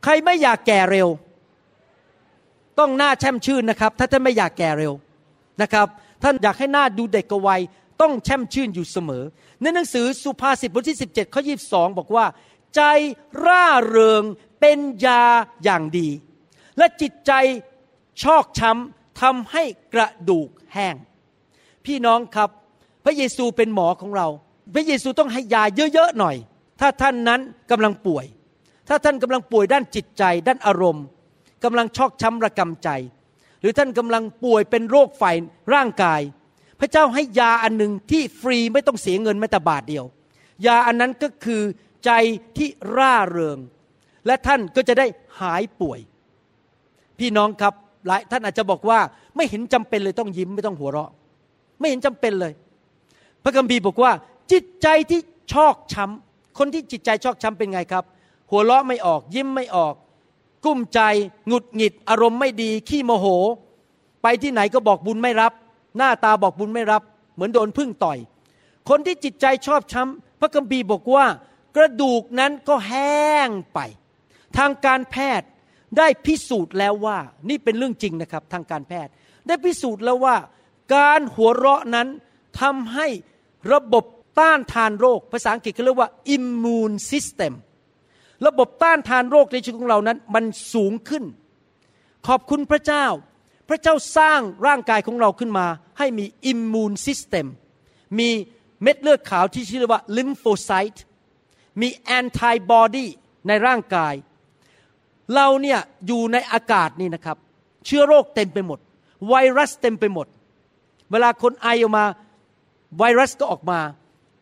[0.02, 1.08] ใครไม่อยากแก่เร็ว
[2.78, 4.92] ต้องหน้าแช่มชื่นนะครับ ถ้าท่านไม่อยากแก่เร็ว
[5.62, 5.86] นะครับ
[6.22, 7.60] ท่านอยากให้หน้าดูเด็กกว่าวัย
[8.00, 9.24] ต้องแช่มชื่นอยู่เสมอ
[9.60, 12.26] ในหนังสือสุภาษิตบทที่ 17ข้อ22 บอกว่า
[12.74, 12.80] ใจ
[13.44, 14.22] ร่าเริง
[14.60, 15.22] เป็นยา
[15.64, 16.08] อย่างดี
[16.78, 17.32] และจิตใจ
[18.22, 19.62] ชอกช้ำทำให้
[19.94, 20.96] กระดูกแห้ง
[21.84, 22.50] พี่น้องครับ
[23.04, 24.28] พระเยซูเป็นหมอของเรา
[24.74, 25.62] พระเยซูต้องให้ยา
[25.94, 26.36] เยอะๆหน่อย
[26.80, 28.26] ถ้าท่านนั้นกำลังป่วย
[28.92, 31.04] ถ้าท่านกำลังป่วยด้านจิตใจ ด้านอารมณ์
[31.64, 32.88] กำลังชอกช้ำระกำใจ
[33.60, 35.36] หรือท่านกำลังป่วยเป็นโรคฝ่าย
[35.74, 36.20] ร่างกาย
[36.80, 40.04] พระเจ้าให้ยาอันหนึ่งที่ฟรีไม่ต้องเสียเงินแม้แต่บาทเดียว
[40.66, 41.62] ยาอันนั้นก็คือ
[42.04, 42.10] ใจ
[42.56, 43.58] ที่ร่าเริง
[44.26, 45.06] และท่านก็จะได้
[45.40, 45.98] หายป่วย
[47.18, 47.74] พี่น้องครับ
[48.06, 48.98] หลายท่านอาจจะบอกว่า
[49.36, 51.10] ไม่เห็นจำเป็นเลยต้องยิ้มไม่ต้องหัวเราะ
[51.78, 52.52] ไม่เห็นจำเป็นเลย
[53.44, 54.12] พระคัมภีร์บอกว่า
[54.52, 55.20] จิตใจที่
[55.52, 58.04] ชอกช้ำคนที่จิตใจชอกช้ำเป็นไงครับ
[58.50, 59.94] หัวเราะไม่ออก ยิ้มไม่ออก
[60.64, 61.00] กุ้มใจ
[61.46, 63.26] หงุดหงิด อารมณ์ไม่ดี ขี้โมโห
[64.22, 65.52] ไปที่ไหนก็บอกบุญไม่รับ
[65.96, 67.02] หน้าตาบอกบุญไม่รับ
[67.34, 68.18] เหมือนโดนพึ่งต่อย
[68.88, 71.26] คนที่จิตใจชอบช้ำพระคัมภีร์บอกว่า
[71.76, 73.78] กระดูกนั้นก็แห้งไป
[74.56, 75.48] ทางการแพทย์
[75.98, 79.12] ได้พิสูจน์แล้วว่า นี่เป็นเรื่องจริงนะครับ ทางการแพทย์
[79.46, 80.36] ได้พิสูจน์แล้วว่า
[80.94, 82.08] การหัวเราะนั้น
[82.60, 83.06] ทำให้
[83.72, 84.04] ระบบ
[84.38, 87.52] ต้านทานโรค ภาษาอังกฤษเขาเรียกว่า immune system
[88.46, 91.24] ระบบต้านทานโรคในชีวิตของเรานั้น มันสูงขึ้น
[92.26, 93.06] ขอบคุณพระเจ้า
[93.68, 95.66] พระเจ้าสร้างร่างกายของเราขึ้นมา
[95.98, 97.46] ให้มี immune system
[98.18, 98.28] มี
[98.82, 101.00] เม็ดเลือดขาวที่ชื่อว่า lymphocyte
[101.80, 103.06] มี antibody
[103.48, 104.14] ในร่างกาย
[105.34, 107.36] เราเนี่ยอยู่ในอากาศนี่นะครับ
[107.86, 108.78] เชื้อโรคเต็มไปหมด
[109.28, 110.26] ไวรัสเต็มไปหมด
[111.10, 112.04] เวลาคนไอออกมา
[112.98, 113.80] ไวรัสก็ออกมา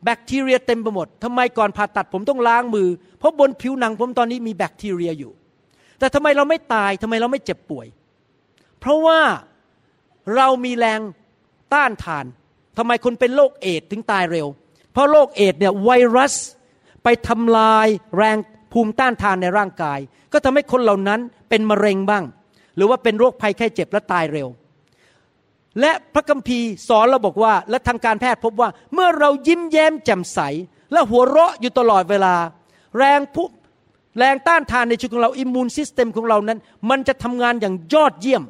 [0.04, 5.32] แบคทีเรียเต็มไปหมดทำไมก่อนผ่าตัดผมต้องล้างมือ เพราะบนผิวหนังผมตอนนี้มีแบคทีเรียอยู่
[5.98, 7.86] แต่ทำไมเราไม่ตายทำไมเราไม่เจ็บป่วย
[8.80, 9.20] เพราะว่า
[10.36, 11.00] เรามีแรง
[11.74, 12.24] ต้านทาน
[12.78, 14.46] ทำไมคนเป็นโรคเอดส์ถึงตายเร็ว
[14.92, 16.34] เพราะโรคเอดส์เนี่ยไวรัส
[17.04, 18.36] ไปทำลายแรง
[18.72, 19.98] ภูมิต้านทานในร่างกาย
[20.32, 22.24] ก็ทำให้คนเหล่านั้นเป็นมะเร็งบ้าง
[22.76, 24.48] หรือว่าเป็นโรคภัยไข้เจ็บและตายเร็ว
[25.80, 30.38] และพระคัมภีร์สอนเราบอกว่า และทางการแพทย์พบว่า เมื่อเรายิ้มแย้มแจ่มใส
[30.92, 32.34] และหัวเราะอยู่ตลอดเวลา
[32.98, 33.46] แรงผู้
[34.18, 36.58] แรงต้านทานในชีวิตของเราอิมมูนซิสเต็มของเรานั้น
[36.90, 38.42] มันจะทำงานอย่างยอดเยี่ยม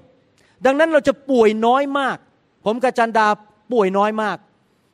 [0.65, 2.17] ดังนั้นเราจะป่วยน้อยมาก
[2.65, 3.27] ผมกับจันดา
[3.73, 4.37] ป่วยน้อยมาก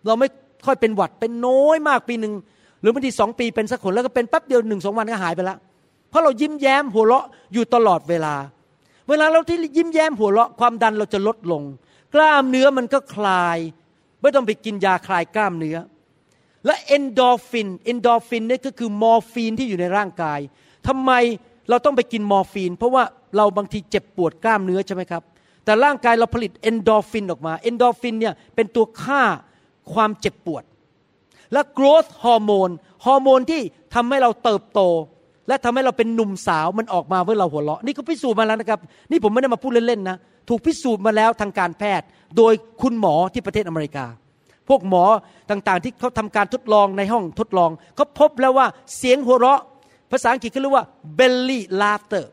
[0.07, 0.29] เราไม่
[0.67, 2.35] ค่อยเป็นหวัดเป็นน้อยมากปีหนึ่ง
[2.81, 5.59] หรือบางทีสองปีเป็นสักหนแล้วก็เป็นแป๊บเดียวหนึ่งสองวันก็หายไปแล้ว
[6.11, 8.35] เพราะเรายิ้มแย้มหัวเราะอยู่ตลอดเวลา
[9.09, 11.63] เวลาเราที่ยิ้มแย้มหัวเราะความดันเราจะลดลง
[12.15, 13.59] กล้ามเนื้อมันก็คลาย
[14.23, 15.77] ไม่ต้องไปกินยาคลายกล้ามเนื้อ
[16.67, 20.41] และ endorphin endorphin นี่ก็คือมอร์ฟีนที่อยู่ในร่างกาย
[20.87, 21.11] ทำไม
[21.69, 23.05] เราต้องไปกินมอร์ฟีน เพราะว่า
[23.37, 25.23] เราบางทีเจ็บปวดกล้ามเนื้อใช่ไหมครับ
[25.65, 29.23] แต่ร่างกายเราผลิตเอนโดฟินออกมาเอนโดฟินเนี่ยเป็นตัวฆ่า
[29.93, 30.65] ความเจ็บปวด
[31.53, 32.71] และ growth ฮอร์โมน
[33.07, 33.63] ฮอร์โมนที่
[33.95, 34.81] ทำให้เราเติบโต
[35.49, 38.79] และทำให้เราเป็นหนุ่มสาวมันออกมาเพื่อเราหัวเราะนี่ก็พิสูจน์มาแล้วนะครับ
[39.11, 40.17] นี่ผมไม่ได้มาพูดเล่นๆนะ
[40.49, 42.53] ถูกพิสูจน์มาแล้วทางการแพทย์ โดย
[42.83, 44.07] คุณหมอที่ประเทศอเมริกา
[44.69, 45.05] พวกหมอ
[45.51, 49.61] ต่างๆ ที่เขาทำการทดลองในห้องทดลองเขาพบแล้วว่าเสียงหัวเราะ
[50.13, 50.85] ภาษาอังกฤษเขาเรียกว่า
[51.19, 52.25] belly laughter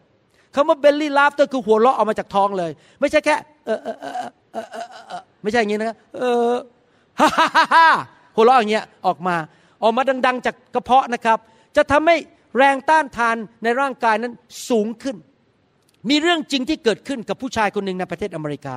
[0.55, 4.15] คำว่า belly laughter คือหัวเราะออกมาจากท้องเลย ไม่ใช่แค่เออเออเออ
[4.51, 6.53] เออเออไม่ใช่อย่างนี้นะครับเออ
[7.19, 7.87] ฮ่าฮ่าฮ่า
[8.35, 9.35] หัวเราะอย่างเงี้ยออกมา
[9.83, 11.37] ออกมาดัง ๆ จากกระเพาะนะครับ
[11.77, 12.17] จะทำให้
[12.57, 14.33] แรงต้านทานในร่างกายนั้น
[14.69, 15.17] สูงขึ้น
[16.09, 18.75] มีเรื่องจริงที่เกิดขึ้นกับผู้ชายคนหนึ่งในประเทศอเมริกา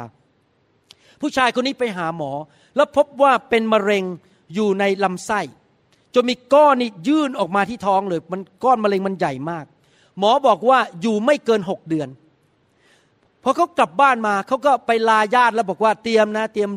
[1.21, 2.33] ผู้ชายคนนี้ไปหาหมอ
[2.77, 4.05] แล้วพบว่าเป็นมะเร็ง
[4.55, 5.41] อยู่ในลำไส้
[6.15, 9.65] จนมีก้อนนี่ยื่นออกมาที่ท้องเลย มันก้อนมะเร็งมันใหญ่มาก
[10.19, 12.09] หมอบอกว่าอยู่ไม่เกินหกเดือน
[13.43, 16.71] พอเขากลับบ้านมาเขาก็ไปลาญาติแล้วบอกว่าเตรียมนะ เตรียม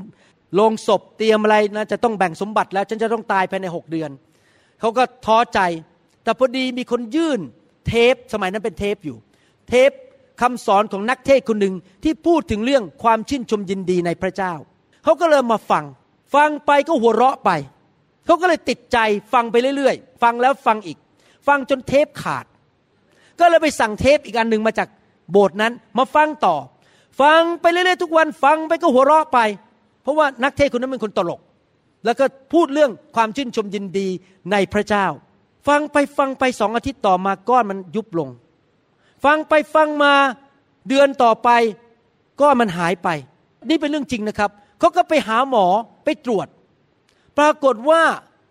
[0.59, 4.09] ลงศพเตรียมอะไรนะจะต้องแบ่งสมบัติแล้วฉันจะต้องตายภายในหกเดือน
[4.79, 5.59] เขาก็ท้อใจ
[6.27, 7.39] แต่พอดีมีคนยื่น
[7.87, 9.17] เทปสมัยนั้นเป็นเทปอยู่
[9.69, 9.91] เทป
[10.41, 14.53] คำสอนของนักเทศคนหนึ่งที่พูดถึงเรื่องความชื่นชมยินดีในพระเจ้า
[15.03, 15.85] เขาก็เลยมาฟัง
[16.35, 17.51] ฟังไปก็หัวเราะไป
[18.25, 18.97] เขาก็เลยติดใจ
[19.33, 20.97] ฟังไปเรื่อยๆ ฟังแล้วฟังอีก
[21.47, 22.45] ฟังจนเทปขาด
[23.39, 24.87] ก็เลยไปสั่งเทปอีกอันหนึ่งมาจาก
[25.31, 26.55] โบสถ์นั้นมาฟังต่อ
[27.21, 29.39] ฟังไปเรื่อยๆทุกวันฟังไปก็หัวเราะไป
[30.03, 31.41] เพราะว่านักเทศคนนั้นเป็นคนตลก
[32.05, 34.07] แล้วก็พูดเรื่องความชื่นชมยินดี
[34.51, 35.07] ในพระเจ้า
[35.67, 38.29] ฟังไปฟังไปสองอาทิตย์ต่อมาก้อนมันยุบลง
[39.25, 40.13] ฟังไปฟังมา
[40.87, 41.49] เดือนต่อไป
[42.41, 43.09] ก้อนมันหายไป
[43.69, 45.65] นี่เป็นเรื่องจริงนะครับเขาก็ไปหาหมอ
[46.05, 46.47] ไปตรวจ
[47.37, 48.01] ปรากฏว่า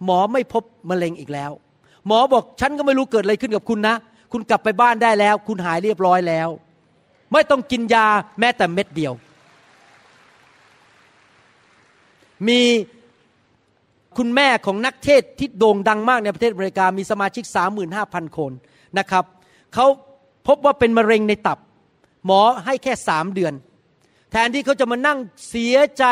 [0.05, 1.51] หมอไม่พบมะเร็งอีกแล้ว
[2.07, 3.95] หมอบอกฉันก็ไม่รู้เกิดอะไรขึ้นกับคุณนะ
[4.33, 6.49] คุณกลับไปบ้านได้แล้ว คุณหายเรียบร้อยแล้ว
[7.33, 8.07] ไม่ต้องกินยา
[8.41, 9.13] แม้แต่เม็ดเดียว
[12.49, 12.61] มี
[14.17, 17.45] คุณแม่ของนักเทศที่โด่งดังมากในประเทศอเมริกามีสมาชิก
[17.91, 18.53] 35,000 คน
[18.99, 19.25] นะครับ
[19.75, 19.87] เขา
[20.47, 21.59] พบว่าเป็นมะเร็งในตับ
[22.27, 23.53] หมอให้แค่สามเดือน
[24.33, 26.05] แทนที่เขาจะมานั่งเสียใจ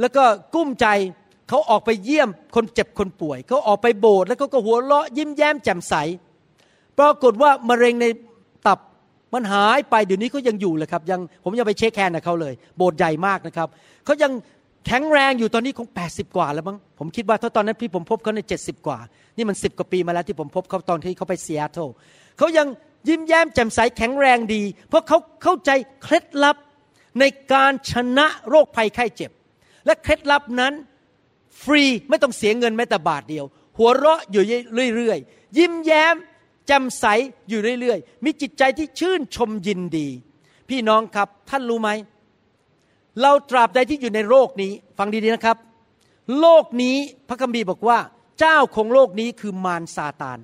[0.00, 0.22] แล้วก็
[0.54, 0.86] กุ้มใจ
[1.48, 5.94] เขาออกไปเยี่ยมคนเจ็บคนป่วยเขาออกไปโบสถ์แล้วเขาก็หัวเราะยิ้มแย้มแจ่มใส
[6.98, 8.06] ปรากฏว่ามะเร็งใน
[8.66, 8.78] ตับ
[9.34, 13.68] มันหายไปเดี๋ยวนี้เขายังอยู่เลยครับยังผมยังไปเช็คแคนกับเขาเลย โบสถ์ใหญ่มากนะครับ
[14.04, 14.32] เขายัง
[14.86, 18.98] แข็งแรงอยู่ตอนนี้คง 80 กว่าแล้วมั้งผมคิดว่าถ้าตอนนั้นที่ผมพบเขาใน 70 กว่า
[19.36, 21.88] นี่มัน 10 กว่าปีมาแล้วที่ผมพบเขาตอนที่เขาไปซีแอตเทิล
[22.38, 22.66] เขายัง
[23.08, 25.70] ยิ้มแย้มแจ่มใสแข็งแรงดี เพราะเขาเข้าใจ
[26.02, 26.56] เคล็ดลับ
[27.20, 29.30] ในการชนะโรคภัยไข้เจ็บ
[29.86, 30.72] และเคล็ดลับนั้น
[31.62, 33.44] ฟรีไม่ต้องเสียเงินแม้แต่บาทเดียว
[33.78, 34.44] หัวเราะอยู่
[34.96, 36.14] เรื่อยๆ ยิ้มแย้ม
[36.66, 37.04] แจ่มใส
[37.48, 40.08] อยู่เรื่อยๆ มีจิตใจที่ชื่นชมยินดี
[40.68, 41.90] พี่น้องครับท่านรู้ไหม
[43.22, 45.56] เราตราบใดที่อยู่ในโลกนี้ ฟังดีๆนะครับ
[46.40, 46.96] โลกนี้
[47.28, 47.98] พระคัมภีร์บอกว่า
[48.38, 50.38] เจ้าของโลกนี้คือมารซาตาน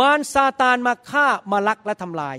[0.00, 2.36] มารซาตานมาฆ่ามาลักและทำลาย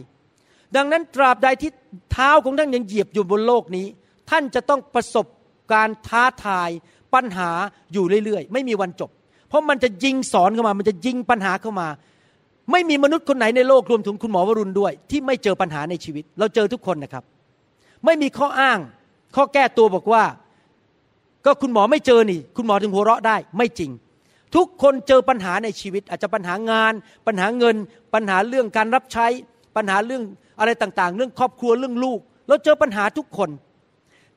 [0.75, 1.71] ดังนั้นตราบใดที่
[2.11, 3.85] เท้าของท่านยังเหยียบอยู่บนโลกนี้
[4.29, 5.25] ท่านจะต้องประสบ
[5.73, 6.69] การท้าทาย
[7.13, 7.49] ปัญหา
[7.93, 9.09] อยู่เรื่อยๆ ไม่มีวันจบ
[9.49, 11.87] เพราะมันจะยิงสอนเข้ามา มันจะยิงปัญหาเข้ามา
[12.71, 17.23] ไม่มีมนุษย์คนไหนในโลกรวมถึงคุณหมอวรุณด้วย ที่ไม่เจอปัญหาในชีวิต เราเจอทุกคนนะครับ
[18.05, 18.79] ไม่มีข้ออ้าง
[19.35, 20.23] ข้อแก้ตัวบอกว่า
[21.45, 23.91] ก็คุณหมอไม่เจอนี่ คุณหมอถึงหัวเราะได้ไม่จริง
[24.55, 26.93] ทุกคนเจอปัญหาในชีวิต อาจจะปัญหางาน
[27.27, 27.75] ปัญหาเงิน
[28.13, 29.27] ปัญหาเรื่องการรับใช้
[29.75, 30.23] ปัญหาเรื่อง
[30.59, 33.49] อะไรต่างๆ เรื่องครอบครัวเรื่องลูก เราเจอปัญหาทุกคน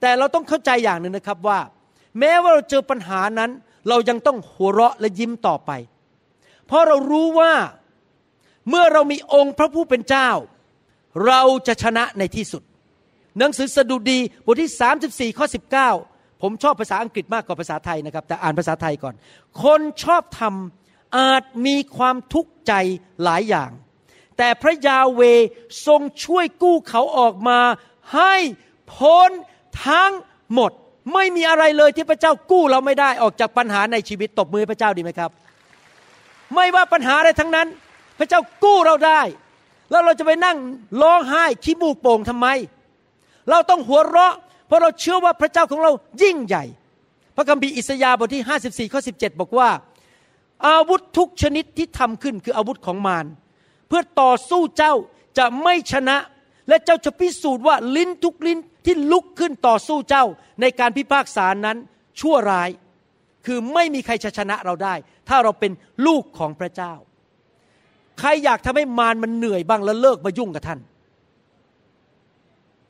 [0.01, 1.61] แต่เราต้องเข้าใจอย่างหนึ่งนะครับว่า
[2.19, 3.51] แม้ว่าเราเจอปัญหานั้น
[3.89, 5.71] เรายังต้องหัวเราะและยิ้มต่อไป
[6.67, 7.53] เพราะเรารู้ว่า
[8.69, 10.29] เมื่อเรามีองค์พระผู้เป็นเจ้า
[11.27, 12.63] เราจะชนะในที่สุด
[13.39, 14.71] หนังสือสดุดีบทที่
[15.33, 15.47] 34ข้อ
[15.95, 19.15] 19 ผมชอบภาษาอังกฤษมากกว่าภาษาไทยนะครับ แต่อ่านภาษาไทยก่อน
[19.63, 22.73] คนชอบทำอาจมีความทุกข์ใจ
[23.25, 23.71] หลายอย่าง
[24.39, 25.21] แต่พระยาเว
[25.87, 27.61] ทรงช่วยกู้เขาออกมา
[28.15, 28.35] ให้
[28.95, 29.31] พ้น
[29.87, 30.13] ทั้ง
[30.55, 30.71] หมด
[31.13, 35.31] ไม่มีอะไรเลยที่พระเจ้ากู้เราไม่ได้ออกจากปัญหาในชีวิตตบมือพระเจ้าดีไหมครับ
[36.55, 37.69] ไม่ว่าปัญหาอะไรทั้งนั้น
[38.19, 39.21] พระเจ้ากู้เราได้
[39.91, 40.57] แล้วเราจะไปนั่ง
[41.03, 42.47] ร้องไห้ขี้มูกโป่งทำไม
[43.51, 44.35] เราต้องหัวเราะ
[44.67, 45.91] เพราะเราเชื่อว่าพระเจ้าของเรา
[46.23, 46.65] ยิ่งใหญ่
[47.37, 48.43] พระคัมภีร์อิสยาห์บทที่
[48.89, 49.71] 54ข้อ17 บอกว่า
[50.67, 53.27] อาวุธทุกชนิดที่ทำขึ้นคืออาวุธของมาร
[53.89, 54.95] เพื่อต่อสู้เจ้า
[55.39, 56.17] จะไม่ชนะ
[56.69, 60.25] และเจ้าจะพิสูจน์ว่าลิ้นทุกลิ้นที่ลุกขึ้นต่อสู้เจ้า
[60.61, 61.77] ในการพิพากษานั้น
[62.21, 62.71] ชั่วร้าย
[63.47, 64.95] คือไม่มีใครจะชนะเราได้
[65.29, 65.73] ถ้าเราเป็น
[66.07, 66.95] ลูกของพระเจ้า
[68.19, 70.81] ใครอยากทำให้มารมันเหนื่อยบ้างแล้วเลิกมายุ่งกับท่าน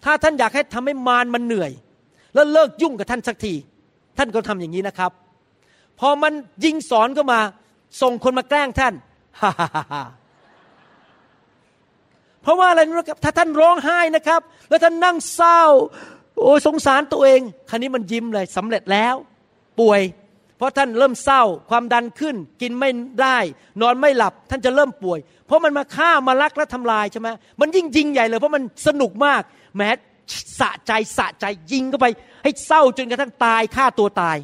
[0.04, 1.72] ถ้าท่านอยากให้ทำให้มารมันเหนื่อย
[2.34, 3.54] แล้วเลิกยุ่งกับท่านสักที
[4.18, 5.10] ท่านก็ทำอย่างนี้นะครับ
[6.00, 6.32] พอมัน
[6.64, 7.40] ยิงสอนก็มา
[8.02, 8.94] ส่งคนมาแกล้งท่าน
[9.40, 10.02] ฮ่าฮ่าฮ่า
[12.42, 15.62] เพราะว่าอะไรนะครับ ถ้าท่านร้องไห้นะครับ แล้วท่านนั่งเศร้า
[16.42, 17.40] โอ้ยสงสารตัวเอง
[17.70, 19.14] คราวนี้มันยิ้มเลยสำเร็จแล้ว
[19.80, 20.00] ป่วย
[20.56, 22.90] เพราะท่านเริ่มเศร้า ความดันขึ้น กินไม่
[23.22, 23.38] ได้
[23.82, 27.28] นอนไม่หลับ ท่านจะเริ่มป่วย เพราะมันมาฆ่ามาลักและทำลายใช่ไหม
[27.60, 29.42] มันยิ่งยิงใหญ่เลย เพราะมันสนุกมาก
[29.76, 29.90] แม้
[30.60, 32.06] สะใจสะใจยิงเข้าไป
[32.42, 34.36] ให้เศร้าจนกระทั่งตายฆ่าตัวตาย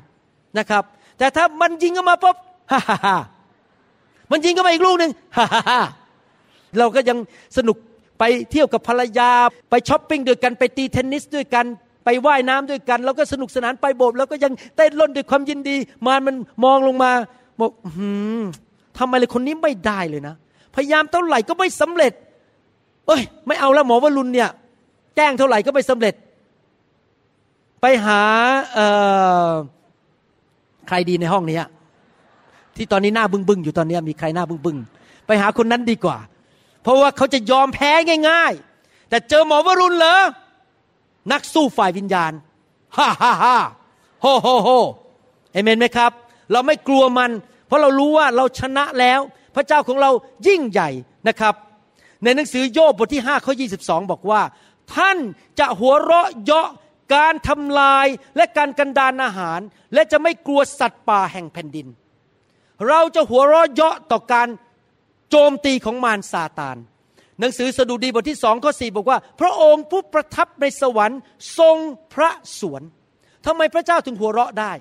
[0.59, 0.85] นะครับ
[1.19, 2.37] แต่ถ้ามันยิงเข้ามาปุ๊บ
[2.73, 3.17] ฮ่าฮ่าฮ่า
[4.31, 5.81] มันยิงเข้ามาอีกลูกหนึ่งฮ่าฮ่าฮ่า
[6.79, 7.19] เราก็ยัง
[7.57, 7.77] สนุก
[8.19, 9.31] ไปเที่ยวกับภรรยา
[9.71, 11.67] ไปช้อปปิ้งด้วยกันไปตีเทนนิสด้วยกัน
[12.05, 15.77] ไปว่ายน้ำด้วยกัน แล้วก็สนุกสนานไปโบสถ์แล้วก็ยังเต้นร่นด้วยความยินดี
[16.07, 17.13] มารมันมองลงมา
[17.61, 18.11] บอกหื
[18.41, 18.43] ม
[18.99, 20.35] ทำไมเลยคนนี้ไม่ได้เลยนะ
[20.75, 22.13] พยายามเท่าไหร่ก็ไม่สำเร็จ
[23.07, 24.49] เอ้ย ไม่เอาแล้วหมอวรุณเนี่ย
[25.17, 26.15] แจ้งเท่าไหร่ก็ไม่สำเร็จ
[27.81, 28.23] ไปหา
[28.75, 28.79] เอ
[29.49, 29.51] อ
[30.89, 31.61] ใครดีในห้องนี้
[32.77, 36.19] ที่ตอนนี้หน้าบึ้งบึ้งๆอยู่ตอนนี้มีใครหน้าบึ้งบึ้งๆไปหาคนนั้นดีกว่า
[36.83, 37.91] เพราะว่าเขาจะยอมแพ้
[38.29, 40.17] ง่าย ๆ แต่เจอหมอวรุณเหรอ
[41.33, 42.33] นักสู้ฝ่ายวิญญาณ
[42.97, 43.57] ฮ่าฮ่าฮ่า
[44.23, 44.69] โฮโฮโฮ
[45.53, 46.11] เอเมนไหมครับ
[46.53, 47.31] เราไม่กลัวมัน
[47.67, 49.21] เพราะเรารู้ว่าเราชนะแล้ว
[49.55, 50.11] พระเจ้าของเรา
[50.47, 50.91] ยิ่งใหญ่
[51.29, 51.55] นะครับ
[52.25, 54.41] ในหนังสือโยบบทที่5ข้อ22 บอกว่า
[54.97, 55.19] ท่าน
[55.59, 56.69] จะหัวเราะเยาะ
[57.15, 59.61] การทำลายและการกันดานอาหาร
[59.95, 61.87] และจะไม่กลัวสัตว์ป่าแห่งแผ่นดิน
[62.89, 64.49] เราจะหัวเราะเยาะต่อการ
[65.31, 66.77] โจมตีของมารซาตาน
[67.41, 71.21] หนังสือสดุดีบทที่สองข้อสี่บอกว่า พระองค์ผู้ประทับในสวรรค์
[71.59, 71.77] ทรง
[72.15, 72.31] พระ
[72.61, 72.83] สวน
[73.47, 74.73] ทำไมพระเจ้าถึงหัวเราะได้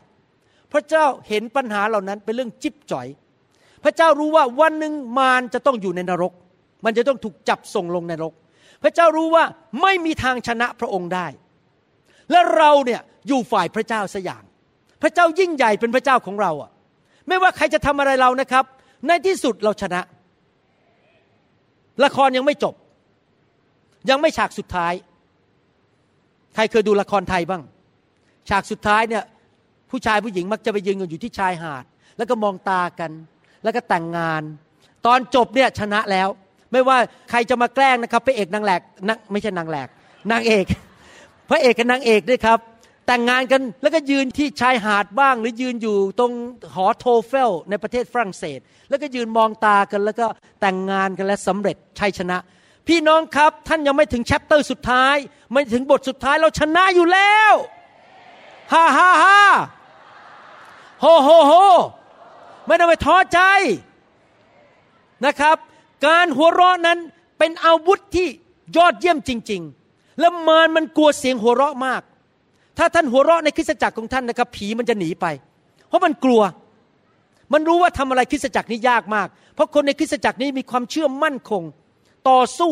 [0.71, 3.07] พระเจ้าเห็นปัญหาเหล่านั้นเป็นเรื่องจิ๊บจ่อย
[3.83, 6.33] พระเจ้ารู้ว่าวันหนึ่งมารจะต้องอยู่ในนรก
[6.85, 8.33] มันจะต้องถูกจับส่งลงในนรก
[8.83, 9.43] พระเจ้ารู้ว่า
[9.81, 11.27] ไม่มีทางชนะพระองค์ได้
[12.31, 14.43] และเราเนี่ยอยู่ฝ่ายพระเจ้าสอย่าง
[15.01, 16.71] พระเจ้ายิ่งใหญ่เป็นพระเจ้าของเราอะ
[17.27, 18.65] ไม่ว่าใครจะทำอะไรเรานะครับ
[19.07, 20.01] ในที่สุดเราชนะ
[22.03, 22.75] ละครยังไม่จบ
[24.09, 24.93] ยังไม่ฉากสุดท้าย
[26.55, 27.63] ใครเคยดูละครไทยบ้าง
[28.49, 29.23] ฉากสุดท้ายเนี่ย
[29.89, 31.85] ผู้ชายผู้หญิงมักจะไปยืนกันอยู่ที่ชายหาด
[32.17, 33.11] แล้วก็มองตากัน
[33.63, 34.41] แล้วก็แต่งงาน
[35.05, 36.29] ตอนจบเนี่ยชนะแล้ว
[36.71, 36.97] ไม่ว่า
[37.29, 39.87] ใครจะมาแกล้งนะครับพระเอกนางแหลกนางไม่ใช่นางแหลก
[40.31, 40.65] นางเอก
[41.49, 42.59] พระเอกกับนางเอกด้วยครับ
[43.07, 46.31] แต่งงานกันแล้วก็ยืนที่ชายหาดบ้าง หรือยืนอยู่ตรง
[46.75, 48.59] หอโทเฟลในประเทศฝรั่งเศส
[48.89, 50.25] แล้วก็ยืนมองตากันแล้วก็
[50.61, 52.37] แต่งงานกันและสำเร็จชัยชนะ
[52.87, 55.15] พี่น้องครับท่านยังไม่ถึงแชปเตอร์สุดท้าย
[55.53, 57.53] ไม่ถึงบทสุดท้ายเราชนะอยู่แล้ว
[58.73, 59.41] ฮ่าฮ่าฮ่า
[61.01, 61.53] โฮโฮโฮ
[62.67, 63.39] ไม่ต้องไปท้อใจ
[65.25, 65.57] นะครับ
[66.07, 66.99] การหัวเราะนั้น
[67.39, 68.27] เป็นอาวุธที่
[68.77, 72.01] ยอดเยี่ยมจริง ๆ แล้วมารมันกลัวเสียงหัวเราะมาก
[72.77, 75.25] ถ้าท่านหัวเราะในคริสตจักรของท่านนะครับ ผีมันจะหนีไป
[75.87, 76.41] เพราะมันกลัว
[77.53, 81.63] มันรู้ว่าทำอะไรคริสตจักรนี้ยากมาก เพราะคนในคริสตจักรนี้มีความเชื่อมั่นคง
[82.29, 82.71] ต่อสู้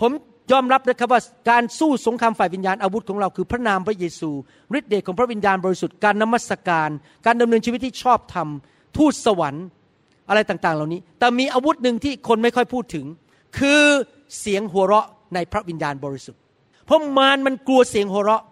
[0.00, 0.10] ผม
[0.52, 1.20] ยอมรับนะครับว่า
[1.50, 4.30] การสู้สงครามฝ่ายวิญญาณอาวุธของเราคือพระนามพระเยซู
[4.78, 6.90] ฤทธิ์เดชของพระวิญญาณบริสุทธิ์การนมัสการ
[7.26, 8.48] การดำเนินชีวิตที่ชอบธรรม
[8.96, 9.66] ทูตสวรรค์
[10.28, 13.06] อะไรต่างๆ เหล่านี้ แต่มีอาวุธหนึ่งที่คนไม่ค่อยพูดถึง
[13.58, 13.82] คือ
[14.40, 16.40] เสียงหัวเราะในพระวิญญาณบริสุทธิ์
[16.86, 18.42] เพราะมารมันกลัวเสียงหัวเราะ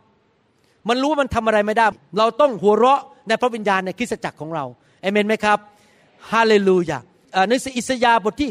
[0.89, 1.87] มันรู้ว่ามันทำอะไรไม่ได้
[2.19, 4.65] เราต้องหัวเราะในพระวิญญาณในคริสตจักรของเรา
[5.03, 5.59] เอเมนไหมครับ
[6.33, 6.99] ฮาเลลูยา
[7.33, 8.51] เอ่อหนังสืออิสยาห์บทที่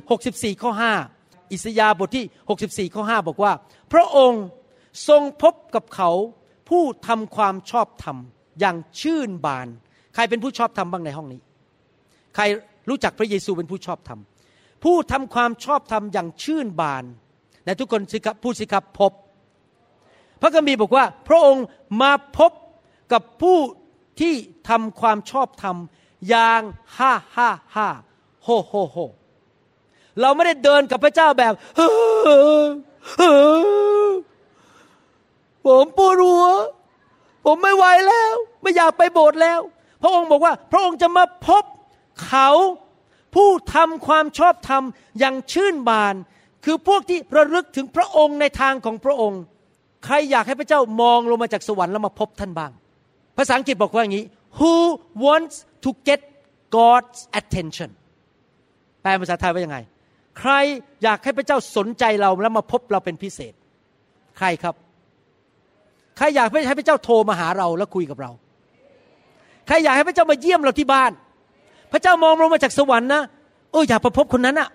[0.56, 0.72] 64 ข้อ
[1.14, 3.52] 5 อิสยาห์บทที่ 64 ข้อ 5 บอกว่า
[3.94, 4.44] พระองค์
[5.08, 6.10] ทรงพบกับเขา
[6.70, 8.18] ผู้ทำความชอบธรรม
[8.60, 9.68] อย่างชื่นบาน
[10.16, 11.42] ใครเป็นผู้ชอบธรรมบ้างในห้องนี้
[12.36, 12.44] ใคร
[12.90, 14.20] รู้จักพระเยซูเป็นผู้ชอบธรรม
[14.84, 17.04] ผู้ทำความชอบธรรมอย่างชื่นบาน
[17.66, 19.12] และทุกคนสิครับพูดสิครับพบ
[20.42, 21.66] พระคัมภีร์บอกว่า พระองค์
[22.02, 22.52] มาพบ
[23.12, 23.58] กับผู้
[24.20, 24.34] ที่
[24.70, 25.76] ทำความชอบธรรม
[26.30, 26.62] อย่าง
[26.98, 27.88] ฮ่าฮ่าฮ่า
[28.44, 28.98] โฮโฮโฮ
[30.22, 32.66] เราไม่ได้เดินกับพระเจ้าแบบเฮ้อ
[33.18, 33.32] เฮ้
[34.08, 34.10] อ
[35.66, 36.46] ผมปวดหัว
[37.46, 39.60] ผมไม่ไหวแล้ว ไม่อยากไปโบสถ์แล้ว
[40.02, 41.64] พระองค์บอกว่า พระองค์จะมาพบ
[42.26, 42.50] เขา
[43.36, 44.84] ผู้ทำความชอบธรรม
[45.20, 46.16] อย่างชื่นบาน
[46.66, 49.42] คือพวกที่ระลึกถึงพระองค์ในทางของพระองค์
[50.06, 52.72] ใครอยากให้พระเจ้ามองลงมาจากสวรรค์แล้วมาพบท่านบ้าง
[53.38, 54.26] ภาษาอังกฤษบอกว่าอย่างนี้
[54.60, 54.76] who
[55.26, 56.22] wants to get
[56.78, 57.90] God's attention
[59.02, 59.78] แปลภาษาไทยว่ายังไง
[60.40, 60.52] ใคร
[61.04, 63.54] อยากให้พระเจ้าสนใจเราแล้วมาพบเราเป็นพิเศษ
[64.38, 64.76] ใครครับ
[66.18, 68.32] ใครอยากให้พระเจ้าโทรมาหาเราแล้วคุยกับเรา
[69.68, 71.12] ใครอยากให้พระเจ้ามาเยี่ยมเราที่บ้าน
[71.92, 73.22] พระเจ้ามองลงมาจากสวรรค์นะ
[73.72, 74.70] เอออยากไปพบคนนั้นอะ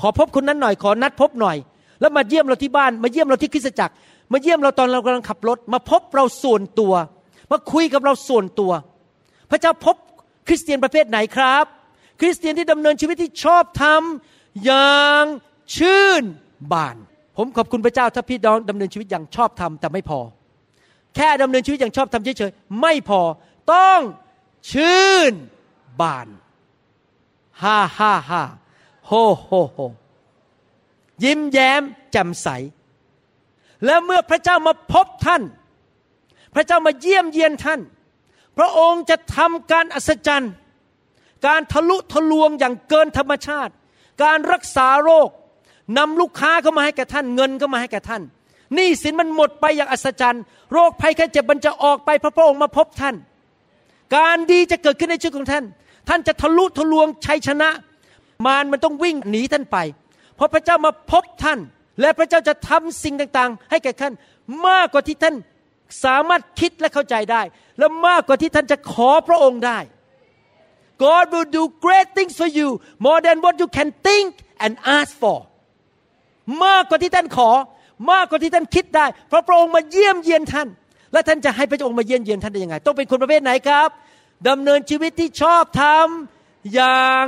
[0.00, 1.56] ขอพบคนนั้นหน่อยขอนัดพบหน่อย
[2.00, 3.94] แล้วมาเยี่ยมเราที่บ้าน มาเยี่ยมเราที่คริสตจักร
[4.32, 6.94] มาเยี่ยมเราตอนเรากำลังขับรถ มาพบเราส่วนตัว
[7.52, 8.72] มาคุยกับเราส่วนตัว
[9.50, 9.96] พระเจ้าพบ
[10.48, 11.64] คริสเตียนประเภทไหนครับ
[12.20, 14.02] คริสเตียนที่ดำเนินชีวิตที่ชอบธรรม
[14.64, 15.24] อย่าง
[15.76, 16.22] ชื่น
[16.72, 16.96] บาน
[17.36, 20.20] ผมขอบคุณพระเจ้าถ้าพี่น้องดำเนินชีวิตอย่างชอบธรรมแต่ไม่พอ
[21.16, 23.20] แค่ดำเนินชีวิตอย่างชอบธรรมเฉยๆไม่พอ
[23.72, 24.00] ต้อง
[24.72, 25.32] ชื่น
[26.00, 26.28] บาน
[27.62, 28.42] ฮ่าฮ่าฮ่า
[29.06, 29.12] โฮ
[29.44, 29.78] โฮโฮ
[31.24, 31.82] ยิ้มแย้ม
[32.12, 32.48] แจ่มใส
[33.84, 35.42] แล้วเมื่อพระเจ้ามาพบท่าน
[36.54, 37.80] พระเจ้ามาเยี่ยมเยียนท่าน
[38.58, 40.52] พระองค์จะทำการอัศจรรย์
[41.46, 43.72] การทะลุทะลวงอย่างเกินธรรมชาติ
[44.22, 45.28] การรักษาโรค
[45.98, 48.22] นำลูกค้าเข้ามาให้แก่ท่าน เงินเข้ามาให้แก่ท่าน
[48.74, 50.42] หนี้สินมันหมดไปอย่างอัศจรรย์
[50.72, 53.14] โรคภัยแค่เจ็บมันจะออกไปเพราะพระองค์มาพบท่าน
[54.16, 55.64] การดีจะเกิดขึ้นในชีวิตของท่าน
[56.08, 57.70] ท่านจะทะลุทะลวงชัยชนะ
[58.46, 59.78] มารมันต้องวิ่งหนีท่านไป
[60.36, 61.58] เพราะพระเจ้ามาพบท่าน
[62.00, 64.12] และพระเจ้าจะทำสิ่งต่างๆ ให้แก่ท่าน
[64.66, 65.34] มากกว่าที่ท่าน
[66.04, 67.42] สามารถคิดและเข้าใจได้
[67.78, 69.78] และมากกว่าที่ท่านจะขอพระองค์ได้
[71.04, 72.68] God will do great things for you
[73.06, 74.30] more than what you can think
[74.64, 75.38] and ask for
[76.64, 77.50] มากกว่าที่ท่านขอ
[78.12, 80.68] มากกว่าที่ท่านคิดได้ เพราะพระองค์มาเยี่ยมเยียนท่าน
[81.12, 83.88] และท่านจะให้พระองค์มาเยี่ยมเยียนท่านได้ยังไง ต้องเป็นคนประเภทไหนครับ
[84.48, 86.06] ดำเนินชีวิตที่ชอบธรรม
[86.74, 87.24] อย่าง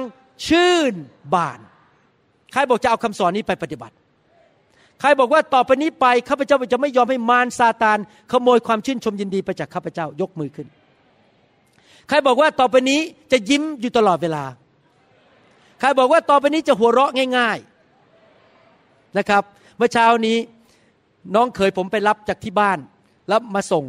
[0.46, 0.94] ชื่น
[1.34, 1.60] บาน
[2.52, 3.94] ใครบอกจะเอาคำสอนนี้ไปปฏิบัติ
[5.00, 7.98] ใครบอกว่าต่อไปนี้ไปข้าพเจ้าจะไม่ยอมให้มารซาตาน
[8.32, 10.66] ขโมยความชื่นชมยินดีไปจากข้าพเจ้ายกมือขึ้น
[12.08, 13.00] ใครบอกว่าต่อไปนี้
[13.32, 14.44] จะยิ้มอยู่ตลอดเวลา
[15.80, 17.58] ใครบอกว่าต่อไปนี้จะหัวเราะง่าย
[18.36, 19.42] ๆนะครับ
[19.76, 20.36] เมื่อเช้านี้
[21.34, 22.78] น้องเคยผมไปรับจากที่บ้าน
[23.28, 23.84] แล้วมาส่ง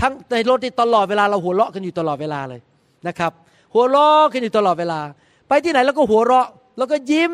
[0.00, 2.60] ทั้งในรถที่ตลอดเวลาเราหัวเราะกันอยู่ตลอดเวลาเลย
[3.08, 3.32] นะครับ
[3.74, 5.00] หัวเราะกันอยู่ตลอดเวลา
[5.48, 7.32] ไปที่ไหนแล้วก็หัวเราะ แล้วก็ยิ้ม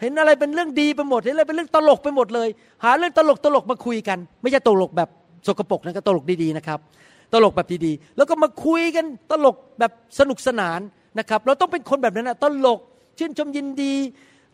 [0.00, 2.48] เห็นอะไรเป็นเรื่องดีไปหมดเห็นอะไรเป็นเรื่องตลกไปหมดเลย
[2.84, 5.08] หาเรื่องตลกตลกมาคุยกัน ไม่ใช่ตลกแบบ
[5.46, 6.78] สกปรกนะครับตลกดีๆนะครับ
[7.32, 10.80] ตลกแบบดีๆ แล้วก็มาคุยกันตลกแบบสนุกสนาน
[11.18, 12.78] นะครับ เราต้องเป็นคนแบบนั้นนะตลก
[13.18, 13.94] ชื่นชมยินดี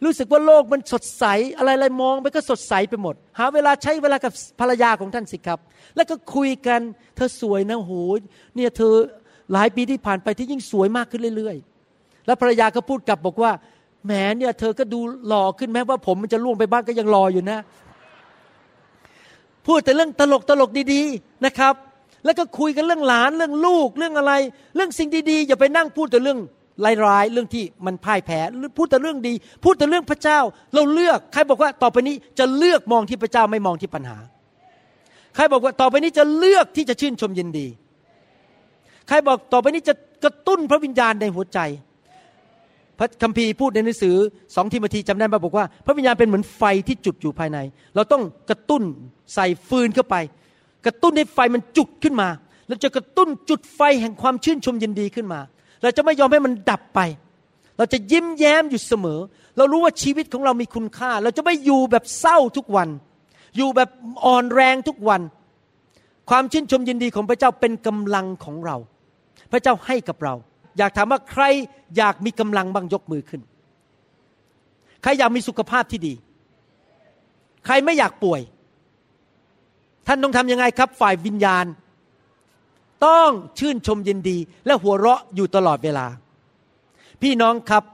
[0.05, 1.25] รู้สึกว่าโลกมันสดใส
[1.59, 5.59] อะไรๆมองไปก็สดใสไปหมด หาเวลาใช้เวลากับภรรยาของท่านสิครับ
[5.97, 6.81] แล้วก็คุยกัน
[7.17, 7.93] เธอสวยนะโห
[8.57, 8.95] เนี่ยเธอ
[9.53, 11.57] หลายปีที่ผ่านไปที่ยิ่งสวยมากขึ้นเรื่อย
[11.93, 13.53] ๆ แล้วภรรยาก็พูดกลับบอกว่า
[14.07, 17.59] แหมเนี่ยเธอก็ดูหล่อขึ้นแม้ว่าผมมันจะล่วงไปบ้างก็ยังรออยู่นะ
[19.67, 21.75] พูดแต่เรื่องตลกตลกดีๆนะครับ
[22.25, 24.33] แล้วก็คุยกันเรื่องหลานเรื่องลูกเรื่องอะไร
[24.77, 26.39] เรื่องสิ่งดีๆอย่าไปนั่งพูดแต่เรื่อง
[27.07, 28.41] ร้ายๆเรื่องที่มันพ่ายแพ้
[28.76, 30.39] พูดแต่เรื่องดี พูดแต่เรื่องพระเจ้า
[30.74, 34.18] เราเลือกใครบอกว่าต่อไปนี้จะเลือกมองที่พระเจ้าไม่มองที่ปัญหา
[35.35, 37.66] ใครบอกว่าต่อไปนี้จะเลือกที่จะชื่นชมยินดี
[39.09, 41.59] ใครบอกต่อไปนี้จะกระตุ้นพระวิญญาณในหัวใจ
[42.99, 44.16] พระคัมภีร์พูดในหนังสือ
[44.55, 47.59] สองทิมธีจำได้ไหมบอกว่า พระวิญญาณเป็นเหมือนไฟที่จุดอยู่ภายใน
[47.95, 48.83] เราต้องกระตุ้น
[49.35, 50.16] ใส่ฟืนเข้าไป
[50.87, 52.28] กระตุ้นให้ไฟมันจุดขึ้นมา
[52.68, 55.41] เราจะกระตุ้นจุดไฟแห่งความชื่นชมยินดีขึ้นมา
[55.83, 57.01] เราจะไม่ยอมให้มันดับไป
[57.76, 59.20] เราจะยิ้มแย้มอยู่เสมอ
[59.57, 62.89] เรารู้ว่าชีวิตของเรามีคุณค่า เราจะไม่อยู่แบบเศร้าทุกวัน
[63.57, 63.89] อยู่แบบ
[64.24, 65.20] อ่อนแรงทุกวัน
[66.31, 68.76] ความชื่นชมยินดีของพระเจ้าเป็นกำลังของเรา
[69.53, 70.35] พระเจ้าให้กับเรา
[70.78, 71.43] อยากถามว่าใคร
[71.97, 73.41] อยากมีกำลังบ้างยกมือขึ้น
[75.03, 76.14] ใครอยากมีสุขภาพที่ดี
[77.66, 78.41] ใครไม่อยากป่วย
[80.07, 81.64] ท่านต้องทำยังไงครับ ฝ่ายวิญญาณ
[83.07, 84.37] ต้องชื่นชมยินดี
[84.67, 86.07] และหัวเราะอยู่ตลอดเวลา
[87.23, 87.85] พี่น้องครับ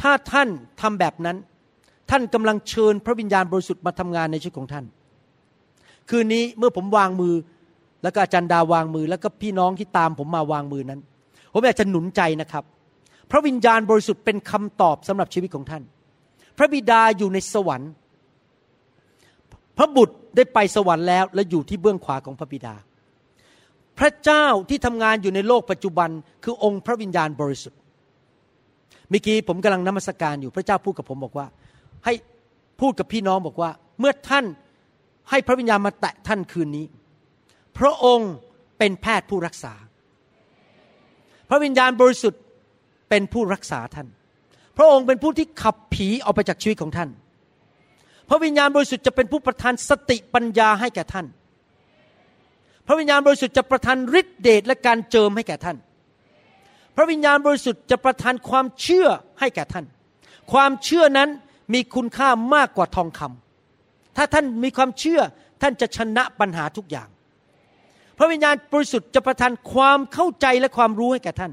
[0.00, 0.48] ถ้าท่าน
[0.80, 1.36] ทำแบบนั้น
[2.10, 4.84] ท่านกำลังเชิญพระวิญญาณบริสุทธิ์มาทำงานในชีวิตของท่าน
[6.10, 7.34] คืนนี้เมื่อผมวางมือ
[8.02, 11.00] แล้วก็อาจารย์ดาวางมือ แล้วก็พี่น้องที่ตามผมมาวางมือนั้น
[11.52, 12.64] ผมอยากจะหนุนใจนะครับ
[13.30, 15.82] พระวิญญาณบริสุทธิ์เป็นคำตอบสำหรับชีวิตของท่าน
[16.58, 17.90] พระบิดาอยู่ในสวรรค์
[19.78, 22.74] พระบุตรได้ไปสวรรค์แล้วและอยู่ที่เบื้องขวาของพระบิดา
[23.98, 26.10] พระเจ้าที่ทำงานอยู่ในโลกปัจจุบัน
[26.44, 27.78] คือองค์พระวิญญาณบริสุทธิ์
[29.10, 31.46] เมื่อกี้ผมกำลังนมัสการอยู่พระเจ้าพูดกับผมบอกว่า
[32.04, 32.14] ให้
[32.80, 33.70] พูดกับพี่น้องบอกว่า
[34.00, 34.44] เมื่อท่าน
[35.30, 36.86] ให้พระวิญญาณมาแตะท่านคืนนี้
[37.78, 38.32] พระองค์
[38.78, 39.74] เป็นแพทย์ผู้รักษา
[41.48, 42.40] พระวิญญาณบริสุทธิ์
[43.08, 44.08] เป็นผู้รักษาท่าน
[44.76, 47.10] พระองค์เป็นผู้ที่ขับผีออกไปจากชีวิตของท่าน
[48.28, 51.26] พระวิญญาณบริสุทธิ์จะเป็นผู้ประทานสติปัญญาให้แก่ท่าน
[52.86, 55.76] พระวิญญาณบริสุทธิ์จะประทานฤทธิเดชและการเจิมให้แก่ท่าน
[56.96, 59.08] พระวิญญาณบริสุทธิ์จะประทานความเชื่อ
[59.40, 59.84] ให้แก่ท่าน
[60.52, 61.28] ความเชื่อนั้น
[61.74, 65.20] มีคุณค่ามากกว่าทองคำถ้าท่านมีความเชื่อ
[65.62, 67.08] ท่านจะชนะปัญหาทุกอย่าง
[68.18, 71.52] พระวิญญาณบริสุทธิ์จะประทานความเข้าใจและความรู้ให้แก่ท่าน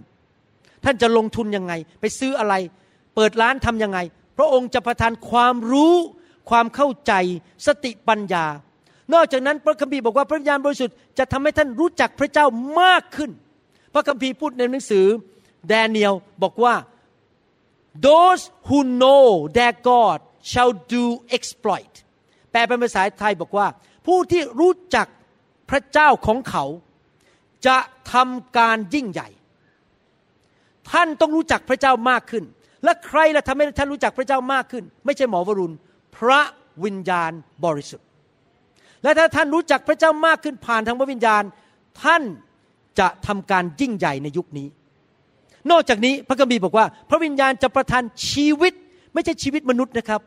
[0.84, 2.53] ท่านจะลงทุนยังไง ไปซื้ออะไร
[3.15, 3.99] เปิดร้านทำยังไง
[4.38, 5.95] พระองค์จะประทานความรู้
[6.49, 7.13] ความเข้าใจ
[7.65, 8.45] สติปัญญา
[9.14, 12.45] นอกจากนั้นพระคัมภีร์บอกว่าพระวิญญาณบริสุทธิ์จะทำให้ท่านรู้จักพระเจ้า
[12.82, 13.32] มากขึ้น
[13.93, 15.05] พระคัมภีร์พูดในหนังสือ
[15.68, 16.76] แดเนียลบอกว่า
[18.07, 19.26] those who know
[19.57, 20.18] their God
[20.51, 21.03] shall do
[21.38, 21.93] exploit
[22.51, 23.68] แปลเป็นภาษาไทยบอกว่า
[24.07, 25.07] ผู้ที่รู้จัก
[25.70, 26.66] พระเจ้าของเขา
[27.68, 27.78] จะ
[28.14, 29.30] ทำการยิ่งใหญ่
[30.91, 32.43] ท่านต้องรู้จักพระเจ้ามากขึ้น
[32.84, 35.76] และใครล่ะทำให้ท่านรู้จักพระเจ้ามากขึ้น ไม่ใช่หมอวรุณ
[36.18, 36.41] พระ
[36.84, 37.32] วิญญาณ
[37.66, 38.07] บริสุทธิ์
[39.04, 41.43] และถ้าท่านรู้จักพระเจ้ามากขึ้นผ่านทางพระวิญญาณ
[42.04, 42.24] ท่าน
[42.99, 44.68] จะทำการยิ่งใหญ่ในยุคนี้
[45.72, 48.74] นอกจากนี้พระคัมภีร์บอกว่า พระวิญญาณจะประทานชีวิต
[49.14, 50.22] ไม่ใช่ชีวิตมนุษย์นะครับ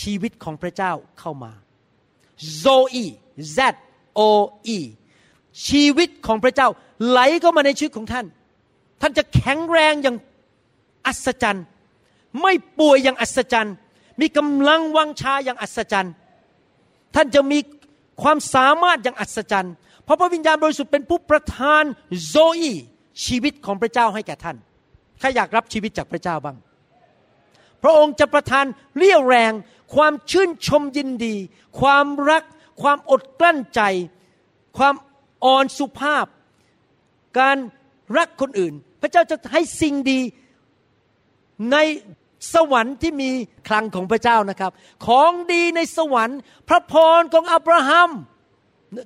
[0.00, 1.52] ชีวิตของพระเจ้าเข้ามา
[2.62, 3.06] Zoe
[3.56, 3.58] Z
[4.18, 4.20] O
[4.76, 4.78] E
[5.68, 6.68] ชีวิตของพระเจ้า
[7.08, 8.26] ไหลเข้ามาในชีวิตของท่าน
[9.00, 10.16] ท่านจะแข็งแรงอย่าง
[11.06, 11.64] อัศจรรย์
[12.42, 13.74] ไม่ป่วยอย่างอัศจรรย์
[14.20, 16.12] มีกำลังวังชาอย่างอัศจรรย์
[17.14, 17.58] ท่านจะมี
[18.22, 21.84] ความสามารถอย่างอัศจรรย์ เพราะพระวิญญาณบริสุทธิ์เป็นผู้ประทาน
[22.28, 22.74] โซอี
[23.24, 24.56] ชีวิตของพระเจ้าให้แก่ท่าน
[25.18, 26.56] ใครอยากรับชีวิตจากพระเจ้าบ้าง
[27.82, 28.64] พระองค์จะประทาน
[28.96, 29.52] เรี่ยวแรง
[29.94, 31.34] ความชื่นชมยินดี
[31.80, 32.44] ความรัก
[32.82, 33.80] ความอดกลั้นใจ
[34.78, 34.94] ความ
[35.44, 36.26] อ่อนสุภาพ
[37.38, 37.56] การ
[38.18, 40.20] รักคนอื่น พระเจ้าจะให้สิ่งดี
[41.72, 41.76] ใน
[42.54, 43.30] สวรรค์ที่มี
[43.68, 44.70] คลังของพระเจ้านะครับ
[45.06, 46.38] ของดีในสวรรค์
[46.68, 48.10] พระพรของอับราฮัม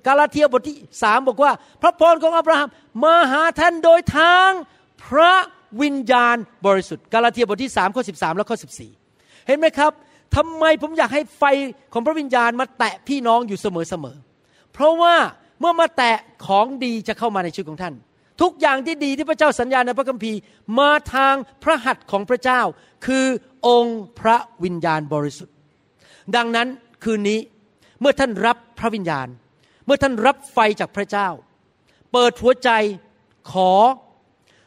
[0.06, 2.68] กาลาเทียบทที่สามบอกว่า พระพรของอับราฮัม
[3.04, 4.50] มาหาท่านโดยทาง
[5.04, 5.34] พระ
[5.82, 8.90] วิญญาณบริสุทธิ์ กาลาเทียบทที่สามข้อสิบสามและข้อสิบสี่
[9.46, 9.92] เห็นไหมครับ
[10.36, 11.42] ทำไมผมอยากให้ไฟ
[11.92, 15.14] ของพระวิญญาณมาแตะพี่น้องอยู่เสมอๆ เพราะว่า
[15.60, 17.94] เมื่อมาแตะของดีจะเข้ามาในชีวิตของท่าน
[18.40, 20.38] ทุกอย่างที่ดีที่พระเจ้าสัญญาในพระคัมภีร์
[20.78, 22.60] มาทางพระหัตถ์ของพระเจ้า
[23.06, 23.26] คือ
[23.68, 25.54] องค์พระวิญญาณบริสุทธิ์
[26.36, 26.68] ดังนั้น
[27.04, 27.40] คืนนี้
[28.00, 29.28] เมื่อท่านรับพระวิญญาณ
[29.86, 31.28] เมื่อท่านรับไฟจากพระเจ้า
[32.12, 32.70] เปิดหัวใจ
[33.52, 33.72] ขอ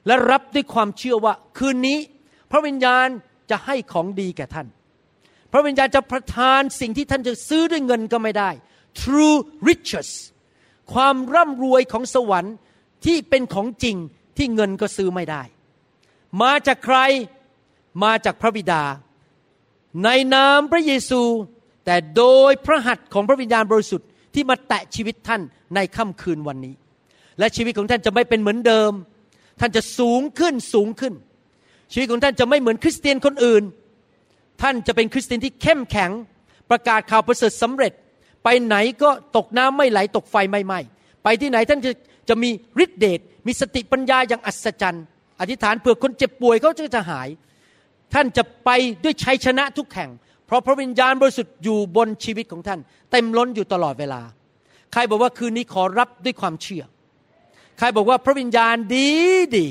[0.07, 1.99] และรับด้วยความเชื่อว่าคืนนี้
[2.51, 3.07] พระวิญญาณ
[3.51, 4.67] จะให้ของดีแก่ท่าน
[5.51, 8.49] พระวิญญาณจะประทานสิ่งที่ท่านจะซื้อด้วยเงินก็ไม่ได้
[9.01, 9.37] true
[9.67, 10.09] riches
[10.93, 12.55] ความร่ำรวยของสวรรค์
[13.05, 13.95] ที่เป็นของจริง
[14.37, 15.41] ที่เงินก็ซื้อไม่ได้
[16.41, 16.97] มาจากใคร
[18.03, 18.83] มาจากพระบิดา
[20.03, 21.21] ในนามพระเยซู
[21.85, 25.41] แต่โดยพระหัตถ์ของพระวิญญาณบริสุทธิ์ที่มาแตะชีวิตท่าน
[25.75, 26.75] ในค่ำคืนวันนี้
[27.39, 28.91] และชีวิตของท่านจะไม่เป็นเหมือนเดิม
[29.59, 31.13] ท่านจะสูงขึ้นสูงขึ้น
[31.93, 33.63] ชีวิตของท่านจะไม่เหมือนคริสเตียนคนอื่น
[34.61, 36.11] ท่านจะเป็นคริสเตียนที่เข้มแข็ง
[36.69, 37.93] ประกาศข่าวประเสริฐสำเร็จ
[38.43, 40.79] ไปไหนก็ตกน้ำไม่ไหลตกไฟไม่ไหม้
[41.23, 41.91] ไปที่ไหนท่านจะ
[42.29, 42.49] จะมี
[42.83, 45.05] ฤทธิเดชมีสติปัญญาอย่างอัศจรรย์
[45.39, 47.27] อธิษฐานเผื่อคนเจ็บป่วยเขาจะหาย
[48.13, 48.69] ท่านจะไป
[49.03, 50.09] ด้วยชัยชนะทุกแห่ง
[50.45, 52.79] เพราะพระวิญญาณบริสุทธิ์อยู่บนชีวิตของท่าน
[53.11, 54.21] เต็มล้นอยู่ตลอดเวลา
[54.93, 56.83] ใครบอกว่าคืนนี้ขอรับด้วยความเชื่อ
[57.77, 59.09] ใครบอกว่าพระวิญญาณดี
[59.57, 59.67] ดี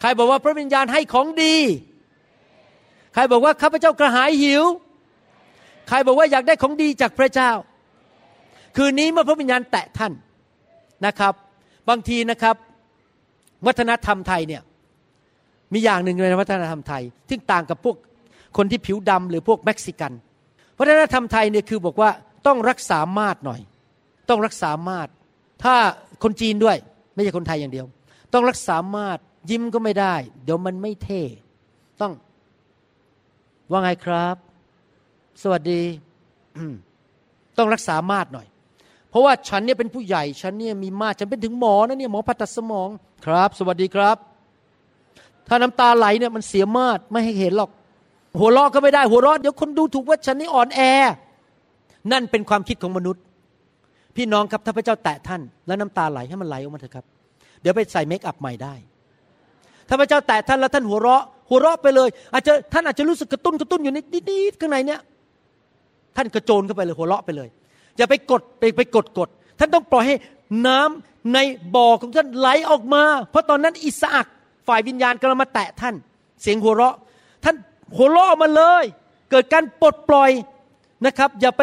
[0.00, 1.54] ใครบอกว่าพระวิญญาณให้ของดี
[3.14, 4.64] ใครบอกว่าข้าพเจ้ากระหายหิว
[5.88, 7.50] ใครบอกว่าอยากได้ของดีจากพระเจ้า
[8.76, 10.12] คืนนี้เมื่อพระวิญญาณแตะท่าน
[11.06, 11.34] นะครับ
[11.88, 12.56] บางทีนะครับ
[13.66, 14.62] วัฒนธรรมไทยเนี่ย
[15.72, 17.96] มีอย่างหนึ่งในวัฒนธรรมไทยที่ต่างกับพวก
[18.56, 20.12] คนที่ผิวดำหรือพวกเม็กซิกัน
[20.78, 22.10] วัฒนธรรมไทยเนี่ยคือบอกว่า
[22.46, 23.60] ต้องรักษามาตรหน่อย
[24.28, 25.10] ต้องรักษามาตร
[25.62, 25.74] ถ้า
[26.22, 26.76] คนจีนด้วย
[27.14, 27.86] ไม่ใช่คนไทยอย่างเดียว
[28.32, 29.20] ต้องรักษามาตร
[29.50, 31.22] ยิ้มก็ไม่ได้ เดี๋ยวมันไม่เท่
[32.00, 32.12] ต้อง
[33.70, 34.36] ว่าไงครับ
[35.42, 35.82] สวัสดี
[37.58, 38.46] ต้องรักษามาตรหน่อย
[39.10, 42.88] เพราะว่าฉันเนี่ยเป็นผู้ใหญ่ฉันเนี่ยมีมาตรฉันเป็นถึงหมอนะเนี่ยหมอผ่าตัดสมอง
[43.26, 44.16] ครับ สวัสดีครับ
[45.48, 47.70] ถ้าน้ำตาไหลเนี่ยมันเสียมาตรไม่ให้เห็นหรอก
[48.38, 50.80] หัวเราะก็ไม่ได้หัวเราะเดี๋ยวคนดูถูกว่าฉันนี่อ่อนแอ
[52.12, 53.22] นั่นเป็นความคิดของมนุษย์
[54.16, 57.04] พี่น้องครับถ้าพระเจ้าแตะท่าน แล้วน้ำตาไหลให้มันไหลออกมาเถอะครับ
[57.60, 58.74] เดี๋ยวไปใส่เมคอัพใหม่ได้
[59.88, 65.00] ถ้าพระเจ้าแตะท่านแล้วท่านหัวเราะ หัวเราะไปเลย อาจจะท่านอาจจะรู้สึกกระตุ้นกระตุ้นอยู่นิดๆข้างในเนี้ย
[66.16, 67.48] ท่านกระโจนเข้าไปเลยหัวเราะไปเลย
[67.96, 69.28] อย่าไปกดไปไปกดกด
[69.58, 70.16] ท่านต้องปล่อยให้
[70.66, 71.38] น้ำใน
[71.74, 74.26] บ่อของท่านไหลออกมา เพราะตอนนั้นอิสอัก
[74.68, 75.94] ฝ่ายวิญญาณกำลังมาแตะท่าน
[76.42, 76.96] เสียงหัวเราะ
[77.44, 77.56] ท่าน
[77.96, 78.84] หัวเราะออกมาเลย
[79.30, 80.30] เกิดการปลดปล่อย
[81.06, 81.62] นะครับ อย่าไป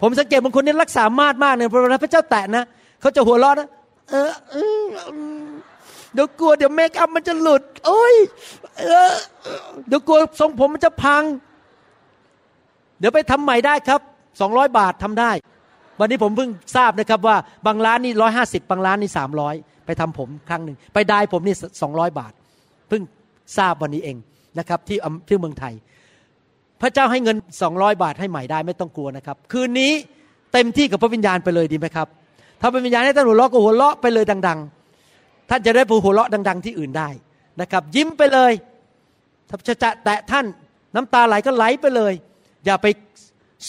[0.00, 2.64] ผมสังเกตบางคนนี่รักษามาดมากเนี่ยพอเวลาพระเจ้าแตะนะ
[3.00, 3.68] เขาจะหัวเราะนะ
[4.10, 4.30] เออ
[6.14, 8.14] เดี๋ยวกลัวเดี๋ยวเมคอัพมันจะหลุด โอ้ย
[9.88, 11.22] เดี๋ยวกลัวทรงผมมันจะพัง
[12.98, 14.00] เดี๋ยวไปทำใหม่ได้ครับ
[14.40, 15.30] สองร้อยบาททำได้
[16.00, 17.36] วันนี้ผมเพิ่งทราบนะครับว่า
[17.66, 19.54] บางร้านนี่ร้อยห้าสิบบางร้านนี่สามร้อย
[19.86, 22.32] ไปทำผมครั้งหนึ่งไปได้ผมนี่สองร้อยบาท
[22.88, 23.02] เพิ่ง
[23.58, 24.16] ทราบวันนี้เอง
[24.58, 25.74] นะครับที่ที่เมืองไทย
[26.80, 27.36] พระเจ้าให้เงิน
[27.68, 29.92] 200บาทให้ใหม่ได้ไม่ต้องกลัวนะครับ คืนนี้
[30.52, 32.08] เต็มที่กับพระวิญญาณไปเลยดีไหมครับ
[32.60, 34.58] ถ้าพระวิญญาณให้ท่านหัวเราะก็หัวเราะไปเลยดัง
[35.04, 37.08] ๆ ท่านจะได้ผู้หัวเราะดัง ๆ ที่อื่นได้
[37.60, 38.52] นะครับ ยิ้มไปเลย
[39.48, 40.46] ถ้าจะจะแตะท่าน
[40.94, 42.12] น้ำตาไหลก็ไหลไปเลย
[42.68, 42.88] อย่าไป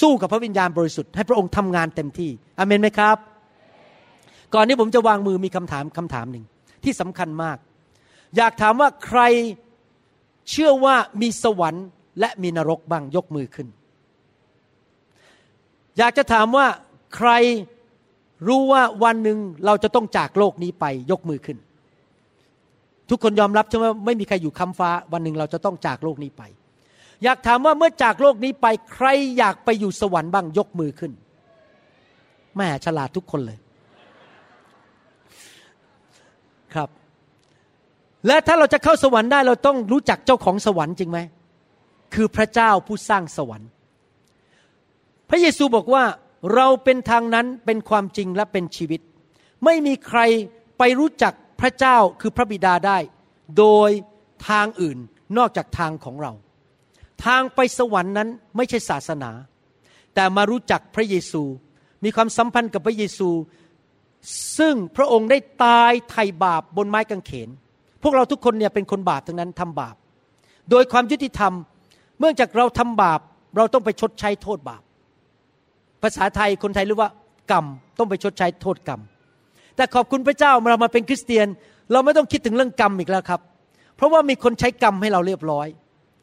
[0.01, 3.17] สู้กับพระวิญญาณบริสุทธิ์ให้พระองค์ทำงานเต็มที่อเมนไหมครับ
[4.53, 6.45] ก่อนนี้ผมจะวางมือมีคำถามคำถามหนึ่ง
[6.83, 7.57] ที่สำคัญมาก
[8.37, 9.21] อยากถามว่าใคร
[10.49, 11.85] เชื่อว่ามีสวรรค์
[12.19, 13.67] และมีนรกบ้างยกมือขึ้น
[15.97, 16.67] อยากจะถามว่า
[17.15, 17.29] ใคร
[18.47, 21.57] รู้ว่าวันหนึ่งเราจะต้องจากโลกนี้ไปยกมือขึ้น
[23.09, 26.43] ทุกคนยอมรับใช่ไหมไม่มีใครอยู่คำฟ้า วันหนึ่งเราจะต้องจากโลกนี้ไป
[27.23, 29.07] อยากถามว่าเมื่อจากโลกนี้ไปใคร
[29.37, 31.11] อยากไปอยู่สวรรค์บ้างยกมือขึ้น
[32.55, 33.59] แม่ฉลาดทุกคนเลย
[36.73, 36.89] ครับ
[38.27, 41.19] และถ้าเราจะเข้าสวรรค์ได้เราต้องรู้จักเจ้าของสวรรค์จริงไหม
[42.13, 43.69] คือพระเจ้าผู้สร้างสวรรค์
[45.29, 46.03] พระเยซูบอกว่า
[46.55, 49.01] เราเป็นทางนั้นเป็นความจริงและเป็นชีวิต
[49.65, 50.19] ไม่มีใคร
[50.77, 52.97] ไปรู้จักพระเจ้าคือพระบิดาได้
[53.57, 53.89] โดย
[54.49, 54.97] ทางอื่น
[55.37, 56.31] นอกจากทางของเรา
[57.25, 59.31] ทางไปสวรรค์นั้นไม่ใช่ศาสนา
[60.15, 61.43] แต่มารู้จักพระเยซู
[62.03, 63.29] มีความสัมพันธ์กับพระเยซู
[64.57, 67.49] ซึ่งพระองค์ได้ตายไถ่บาปบนไม้กางเขน
[68.03, 69.95] พวกเราทุกคนเนี่ยเป็นคนบาปทั้งนั้นทำบาป
[70.69, 71.53] โดยความยุติธรรม
[72.19, 73.19] เมื่อจากเราทำบาป
[73.57, 74.81] เราต้องไปชดใช้โทษบาป
[76.01, 77.11] ภาษาไทยคนไทยเรียกว่า
[77.51, 77.65] กรรม
[77.97, 79.01] ต้องไปชดใช้โทษกรรม
[79.75, 81.47] แต่ขอบคุณพระเจ้าเรามาเป็นคริสเตียน
[81.91, 83.41] เราไม่ต้องคิดถึงเรื่องกรรมอีกแล้วครับ
[83.95, 85.67] เพราะว่ามีคนใช้กรรมให้เราเรียบร้อย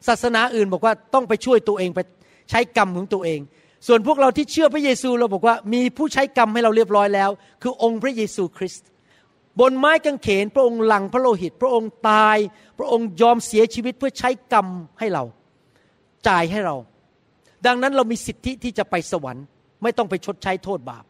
[0.07, 1.99] ศาสนาอื่นบอกว่าต้องไปช่วยตัวเองไป
[2.49, 3.39] ใช้กรรมของตัวเอง
[3.87, 7.29] ส่วนพวกเราที่เชื่อพระเยซูเราบอกว่ามีผู้ใช้กรรมให้เราเรียบร้อยแล้ว
[7.61, 8.87] คือองค์พระเยซูคริสต์
[9.59, 12.37] บนไม้กางเขนพระองค์หลังพระโลหิต พระองค์ตาย
[12.77, 14.67] พระองค์ยอมเสียชีวิตเพื่อใช้กรรม
[14.99, 15.23] ให้เรา
[16.27, 16.75] จ่ายให้เรา
[17.65, 19.45] ดังนั้นเรามีสิทธิที่จะไปสวรรค์
[19.83, 21.03] ไม่ต้องไปชดใช้โทษบาป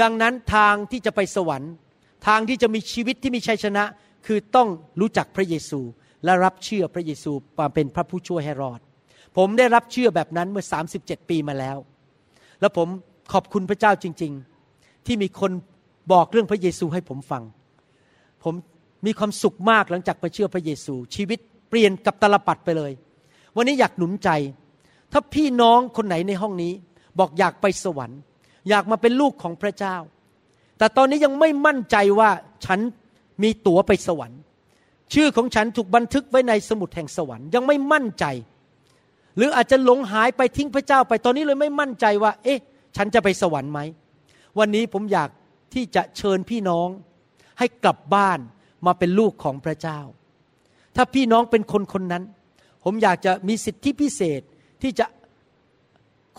[0.00, 1.72] ดังนั้นทางที่จะไปสวรรค์
[2.26, 3.84] ทางที่จะมีชีวิตที่มีชัยชนะ
[4.26, 4.68] คือต้อง
[5.00, 5.80] รู้จักพระเยซู
[6.24, 8.80] และรับเชื่อพระเยซูมาเป็นพระผู้ช่วยให้รอด
[9.36, 10.64] ผมได้รับเชื่อแบบนั้นเมื่อ
[10.96, 11.76] 37 ปีมาแล้ว
[12.60, 12.88] แล้วผม
[13.32, 14.32] ขอบคุณพระเจ้าจริง
[14.70, 15.52] ๆ ที่มีคน
[16.12, 17.42] บอกเรื่องพระเยซูให้ผมฟัง
[18.44, 18.54] ผม
[19.06, 22.92] มีความสุขมากหลังจากไปเชื่อพระเยซู ชีวิตเปลี่ยนกับตลปัดไปเลย
[23.56, 24.30] วันนี้อยากหนุนใจ
[25.12, 26.72] ถ้าพี่น้องคนไหนในห้องนี้
[27.18, 28.20] บอกอยากไปสวรรค์
[28.68, 29.96] อยากมาเป็นลูกของพระเจ้า
[30.78, 32.30] แต่ตอนนี้ยังไม่มั่นใจว่า
[32.64, 32.80] ฉัน
[33.42, 34.40] มีตั๋วไปสวรรค์
[35.14, 38.24] ชื่อของฉันถูกบันทึกไว้ในสมุดแห่งสวรรค์ยังไม่มั่นใจ
[39.36, 42.60] หรืออาจจะหลงหายไปทิ้งพระเจ้าไปตอนนี้เลยไม่มั่นใจว่า เอ๊ะ
[42.96, 43.80] ฉันจะไปสวรรค์ไหม
[44.58, 45.28] วันนี้ผมอยาก
[45.74, 46.88] ที่จะเชิญพี่น้อง
[47.58, 48.38] ให้กลับบ้าน
[48.86, 50.00] มาเป็นลูกของพระเจ้า
[50.96, 52.24] ถ้าพี่น้องเป็นคนคนนั้น
[52.84, 54.40] ผมอยากจะมีสิทธิพิเศษ
[54.82, 55.06] ที่จะ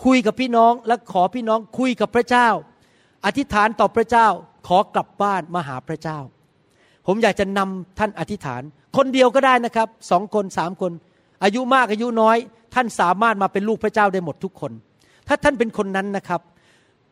[0.04, 2.48] คุยกับพี่น้องและขอพี่น้องคุยกับพระเจ้า
[3.26, 4.28] อธิษฐานต่อพระเจ้า
[4.68, 6.20] ขอกลับบ้านมาหาพระเจ้า
[7.08, 8.62] ผมอยากจะนำท่านอธิษฐาน
[8.98, 10.92] คนเดียวก็ได้นะครับสองคนสามคน
[11.44, 12.38] อายุมากอายุน้อย
[12.74, 14.72] ท่านสามารถมาเป็นลูกพระเจ้าได้หมดทุกคน
[15.28, 16.42] ถ้าท่านเป็นคนนั้นนะครับ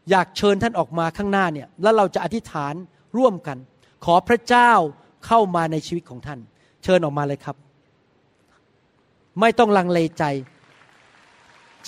[0.10, 2.74] อยากเชิญท่านออกมาข้างหน้าเนี่ยแล้วเราจะอธิษฐาน
[3.18, 3.58] ร่วมกัน
[4.06, 4.72] ขอพระเจ้า
[5.26, 6.40] เข้ามาในชีวิตของท่าน
[6.84, 7.56] เชิญออกมาเลยครับ
[9.40, 10.24] ไม่ต้องลังเลใจ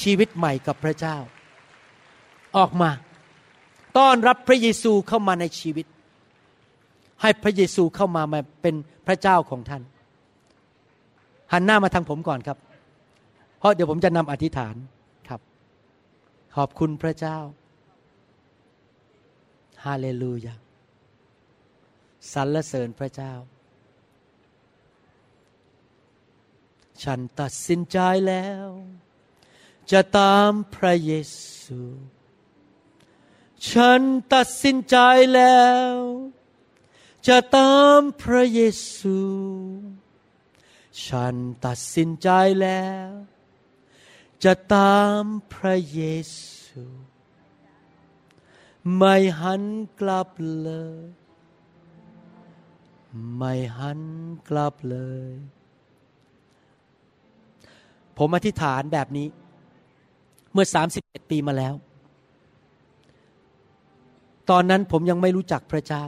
[0.01, 1.17] ชีวิตใหม่กับพระเจ้า
[2.57, 2.89] ออกมา
[3.97, 5.85] ต้อนรับพระเยซูเข้ามาในชีวิต
[7.21, 8.75] ให้พระเยซูเข้ามามาเป็น
[9.07, 9.83] พระเจ้าของท่าน
[11.51, 12.57] หันหน้ามาทางผมก่อนครับ
[13.59, 14.75] เพราะเดี๋ยวผมจะนำอธิษฐาน
[15.29, 15.41] ครับ
[16.55, 17.37] ขอบคุณพระเจ้า
[19.85, 20.55] ฮาเลลูยา
[22.33, 23.33] สรรเสริญพระเจ้า
[27.03, 28.67] ฉันตัดสินใจแล้ว
[29.91, 31.11] จะตามพระเย
[31.63, 31.81] ซู
[33.71, 34.01] ฉัน
[34.33, 34.97] ตัดสินใจ
[35.33, 35.93] แล้ว
[37.27, 38.59] จะตามพระเย
[38.97, 39.19] ซู
[41.05, 42.29] ฉันตัดสินใจ
[42.61, 43.09] แล้ว
[44.43, 45.21] จะตาม
[45.53, 46.01] พระเย
[46.37, 46.83] ซู
[48.97, 49.63] ไม่หัน
[49.99, 50.27] กลับ
[50.63, 51.03] เลย
[53.37, 54.01] ไม่หัน
[54.49, 54.97] กลับเล
[55.29, 55.31] ย
[58.17, 59.27] ผมอธิษฐานแบบนี้
[60.51, 60.65] เมื่อ
[60.97, 61.73] 31 ปีมาแล้ว
[64.49, 66.05] ตอนนั้นผมยังไม่รู้จักพระเจ้า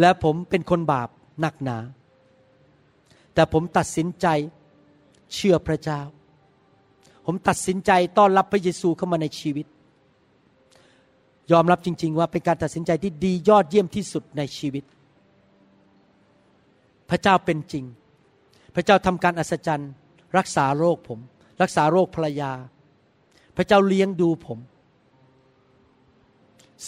[0.00, 1.08] และผมเป็นคนบาป
[1.40, 1.78] หนักหนา
[3.34, 4.26] แต่ผมตัดสินใจ
[5.34, 6.00] เชื่อพระเจ้า
[7.26, 9.66] ผมตัดสินใจต้อนรับพระเยซูเข้ามาในชีวิต
[11.52, 14.84] ยอมรับจริง ๆ ว่าเป็นการตัดสินใจที่ดียอดเยี่ยมที่สุดในชีวิต
[17.10, 17.84] พระเจ้าเป็นจริง
[18.74, 19.90] พระเจ้าทำการอัศจรรย์
[20.36, 21.18] รักษาโรคผม
[21.62, 22.52] รักษาโรคภรรยา
[23.56, 24.58] พระเจ้าเลี้ยงดูผม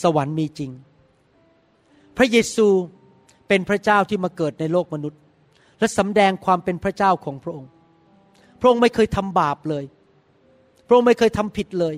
[0.03, 0.71] สวรรค์มีจริง
[2.17, 2.67] พระเยซู
[3.49, 5.21] เป็นพระเจ้าที่มาเกิดในโลกมนุษย์
[5.79, 7.71] และสำแดงความเป็นพระเจ้าของพระองค์
[8.61, 9.85] พระองค์ไม่เคยทำบาปเลย
[10.87, 11.95] พระองค์ไม่เคยทำผิดเลย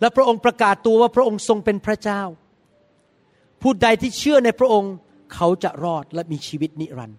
[0.00, 2.22] และพระองค์ประกาศตัวว่าพระองค์ทรงเป็นพระเจ้า
[3.62, 4.94] ผู้ใดที่เชื่อในพระองค์
[5.34, 7.18] เขาจะรอดและมีชีวิตนิรันดร์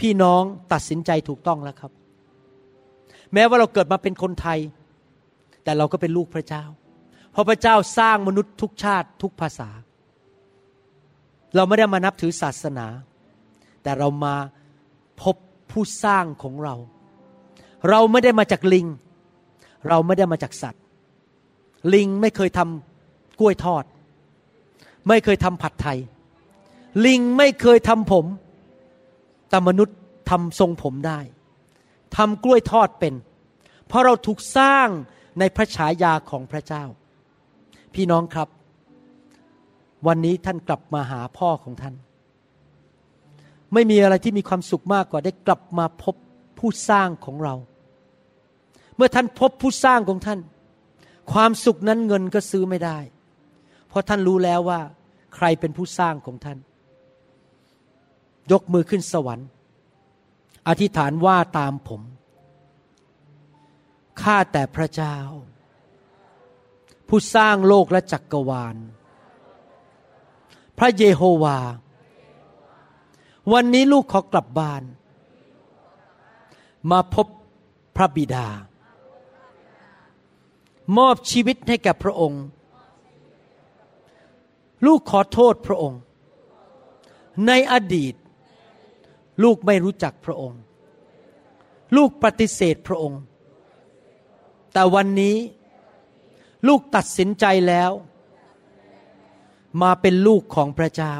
[0.00, 1.92] พี่น้องตัดสินใจถูกต้องแล้วครับ
[3.34, 4.58] แม้ว่าเราเกิดมาเป็นคนไทย
[5.64, 6.64] แต่เราก็เป็นลูกพระเจ้า
[7.32, 9.68] เพราะพระเจ้าสร้างมนุษย์ทุกชาติทุกภาษา
[11.54, 12.86] เราไม่ได้มานับถือศาสนา
[13.82, 14.34] แต่เรามา
[15.22, 15.36] พบ
[15.70, 16.74] ผู้สร้างของเรา
[17.88, 18.86] เราไม่ได้มาจากลิง
[19.88, 20.82] เราไม่ได้มาจากสัตว์
[21.94, 23.84] ลิงไม่เคยทำกล้วยทอด
[25.08, 25.98] ไม่เคยทำผัดไทย
[27.06, 28.26] ลิงไม่เคยทำผม
[29.48, 29.96] แต่มนุษย์
[30.30, 31.20] ทำทรงผมได้
[32.16, 33.14] ทำกล้วยทอดเป็น
[33.86, 34.88] เพราะเราถูกสร้าง
[35.38, 36.84] ในพระฉายาของพระเจ้า
[37.94, 38.48] พี่น้องครับ
[40.06, 41.94] วันนี้ท่านกลับมาหาพ่อของท่าน
[43.74, 46.14] ไม่มีอะไรที่มีความสุขมากกว่าได้กลับมาพบ
[46.58, 47.54] ผู้สร้างของเรา
[48.96, 50.40] เมื่อท่านพบผู้สร้างของท่าน
[51.32, 52.98] ความสุขนั้นเงินก็ซื้อไม่ได้
[53.88, 54.80] เพราะท่านรู้แล้วว่า
[55.34, 56.58] ใครเป็นผู้สร้างของท่าน
[58.52, 59.48] ยกมือขึ้นสวรรค์
[60.68, 62.02] อธิษฐานว่าตามผม
[64.22, 65.16] ข้าแต่พระเจ้า
[67.08, 68.76] ผู้สร้างโลกและจักกรวาล
[70.78, 71.58] พระเยโฮวา
[73.52, 74.82] วันนี้ลูกขอกลับบ้าน
[76.90, 77.26] มาพบ
[77.96, 78.46] พระบิดา
[80.96, 82.42] มอบชีวิตให้แก่พระองค์
[84.86, 86.00] ลูกขอโทษพระองค์
[87.46, 88.14] ในอดีต
[89.42, 90.60] ลูกไม่รู้จักพระองค์
[91.96, 93.20] ลูกปฏิเสธพระองค์
[94.72, 95.36] แต่วันนี้
[96.68, 97.90] ลูกตัดสินใจแล้ว
[99.82, 101.16] มาเป็นลูกของพระเจ้า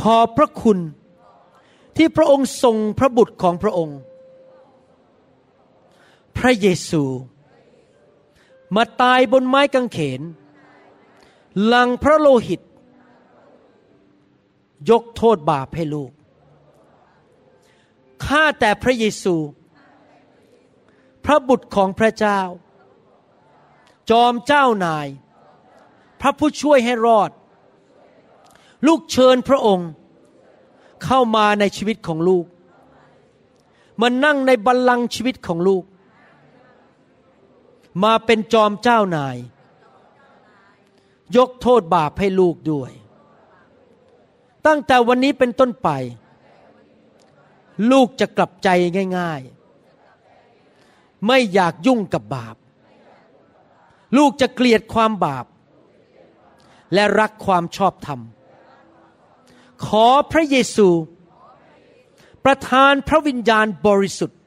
[0.00, 0.78] ขอบพระคุณ
[1.96, 3.98] ที่พระองค์ทรงพระบุตรของพระองค์
[6.36, 7.04] พระเยซู
[8.76, 10.20] มาตายบนไม้กางเขน
[11.66, 12.60] หลังพระโลหิต
[14.90, 16.12] ยกโทษบาปให้ลูก
[18.24, 19.36] ข้าแต่พระเยซู
[21.24, 22.40] พระบุตรของพระเจ้า
[24.10, 25.06] จอมเจ้านาย
[26.20, 27.30] พระผู้ช่วยให้รอด
[28.86, 29.90] ลูกเชิญพระองค์
[31.04, 32.46] เข้ามาในชีวิตของลูก
[34.00, 35.84] มานั่งในบัลลังก์ชีวิตของลูก
[38.04, 39.36] มาเป็นจอมเจ้านาย
[41.36, 42.90] ยกโทษบาปให้ลูกด้วย
[44.66, 45.88] ตั้งแต่วันนี้เป็นต้นไป
[47.90, 48.68] ลูกจะกลับใจ
[49.18, 49.40] ง่าย
[50.18, 52.56] ๆ ไม่อยากยุ่งกับบาป
[54.16, 55.46] ลูกจะเกลียดความบาป
[56.94, 58.20] และรักความชอบธรรม
[59.86, 60.88] ขอพระเยซู
[62.44, 64.40] ประทานพระวิญญาณบริสุทธิ์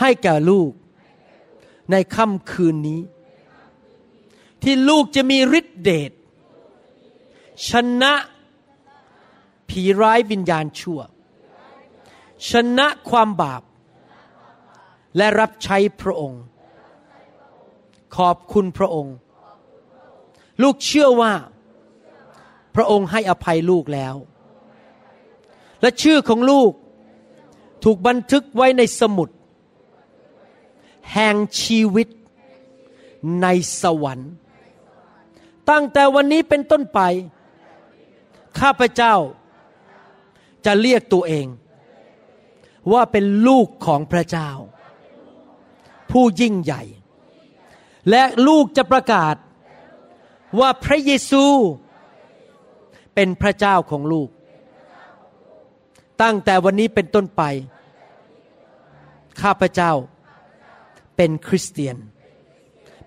[0.00, 0.70] ให้แก่ลูก
[1.90, 3.00] ในค่ำคืนนี้
[4.62, 6.12] ที่ลูกจะมีฤทธิเดช
[7.68, 7.70] ช
[8.02, 8.12] นะ
[9.68, 11.00] ผีร้ายวิญญาณชั่ว
[12.50, 13.62] ชนะความบาป
[15.16, 16.42] และรับใช้พระองค์
[18.16, 19.16] ขอบคุณพระองค์
[20.62, 21.32] ลูกเชื่อว่า
[22.74, 24.14] พระองค์ให้อภัยลูกแล้ว
[25.80, 26.72] และชื่อของลูก
[27.84, 29.28] ถูกบันทึกไว้ในสมุด
[31.12, 32.08] แห่งชีวิต
[33.42, 33.46] ใน
[33.82, 34.32] สวรรค์
[35.70, 37.00] ตั้งแต่วันนี้เป็นต้นไป
[38.60, 39.14] ข้าพเจ้า
[40.64, 41.46] จะเรียกตัวเอง
[42.92, 44.50] ว่าเป็นลูกของพระเจ้า
[46.10, 46.82] ผู้ยิ่งใหญ่
[48.10, 49.34] และลูกจะประกาศ
[50.60, 51.44] ว่าพระเยซู
[53.14, 54.28] เป็นพระเจ้าของลูก
[56.22, 57.42] ตั้งแต่วันนี้เป็นต้นไป
[59.42, 59.92] ข้าพเจ้า
[61.16, 61.96] เป็นคริสเตียน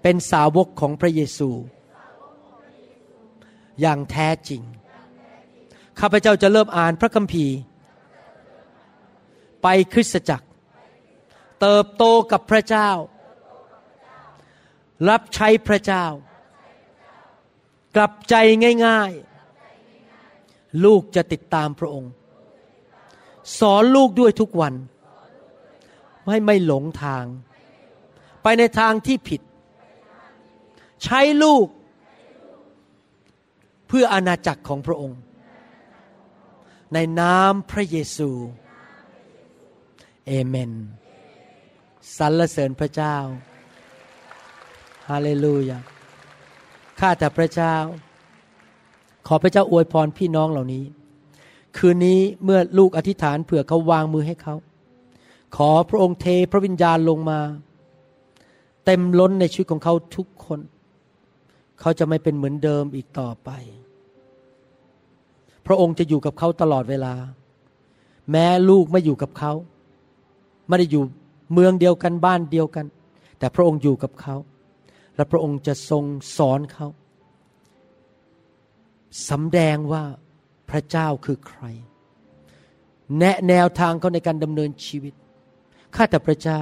[0.02, 1.50] เป็นสาวกของพระเยซู
[3.82, 4.62] อย่างแท้จริง
[6.00, 7.56] ข้าพเจ้าจะเริ่มอ่านพระคัมภีร์
[9.64, 10.48] ไปคริสตจักร
[11.62, 12.90] เติบโตกับพระเจ้า
[15.10, 16.06] รับใช้พระเจ้า
[17.96, 18.36] กลับใจ
[18.86, 22.12] ง่ายๆ ลูกจะติดตามพระองค์
[23.60, 24.74] สอนลูกด้วยทุกวัน
[26.26, 27.26] ไม่ไม่หลงทาง
[28.42, 29.42] ไปในทางที่ผิด
[31.04, 31.68] ใช้ลูก
[33.88, 35.20] เพื่ออาณาจักรของพระองค์
[36.94, 38.30] ในนามพระเยซู
[40.28, 40.72] เอเมน
[42.18, 43.16] สรรเสริญพระเจ้า
[45.10, 45.80] ฮาเลลูยา
[47.00, 47.76] ข้าแต่พระเจ้า
[49.28, 50.84] ขอพระเจ้าอวยพรพี่น้องเหล่านี้
[51.78, 54.56] คืนนี้เมื่อลูกอธิษฐานเผื่อเขาวางมือให้เขา
[55.56, 57.40] ขอพระองค์เทพระวิญญาณลงมา
[58.86, 60.60] เต็มล้นในชีวิตของเขาทุกคน
[61.80, 63.50] เขาจะไม่เป็นเหมือนเดิมอีกต่อไป
[65.66, 67.14] พระองค์จะอยู่กับเขาตลอดเวลา
[68.32, 69.52] แม้ลูกไม่อยู่กับเขา
[70.68, 71.04] ไม่ได้อยู่
[71.54, 72.86] เมืองเดียวกันบ้านเดียวกัน
[73.40, 74.36] แต่พระองค์อยู่กับเขา
[75.18, 76.04] และพระองค์จะทรง
[76.38, 76.88] สอนเขา
[79.30, 80.04] สำแดงว่า
[80.70, 81.64] พระเจ้าคือใคร
[83.20, 85.14] แนะแนวทางเขาในการดำเนินชีวิต
[85.96, 86.62] ข้าแต่พระเจ้า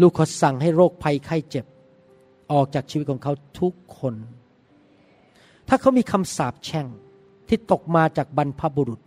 [0.00, 1.66] ลูกขอสั่งให้โรคภัยไข้เจ็บ
[2.52, 4.14] ออกจากชีวิตของเขาทุกคน
[5.68, 6.86] ถ้าเขามีคำสาปแช่ง
[7.48, 9.00] ที่ตกมาจากบรรพบุรุษ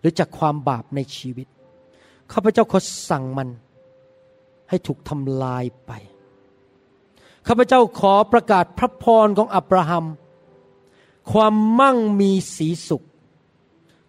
[0.00, 1.46] หรือจากความบาปในชีวิต
[2.32, 2.80] ข้าพเจ้าขอ
[3.10, 3.48] สั่งมัน
[4.68, 5.92] ให้ถูกทำลายไป
[7.46, 10.04] ข้าพเจ้าขอประกาศพระพรของอับราฮัม
[11.32, 13.06] ความมั่งมีสีสุข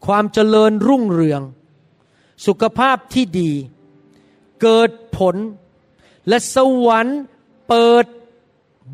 [0.05, 1.41] ความเจริญรุ่งเรือง
[2.45, 3.51] สุขภาพที่ดี
[4.61, 5.35] เกิดผล
[6.27, 7.19] และสวรรค์
[7.67, 8.05] เปิด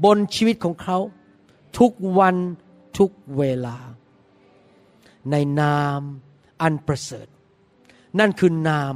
[0.03, 0.97] บนชีวิตของเขา
[1.77, 2.35] ทุกวัน
[2.97, 3.77] ทุกเวลา
[5.31, 6.01] ในนาม
[6.61, 7.27] อันประเสริฐ
[8.19, 8.93] นั่นคือนาม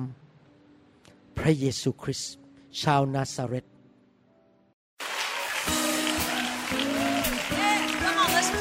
[1.37, 2.33] พระเยซูคริสต์
[2.81, 3.65] ชาวนาซาเรต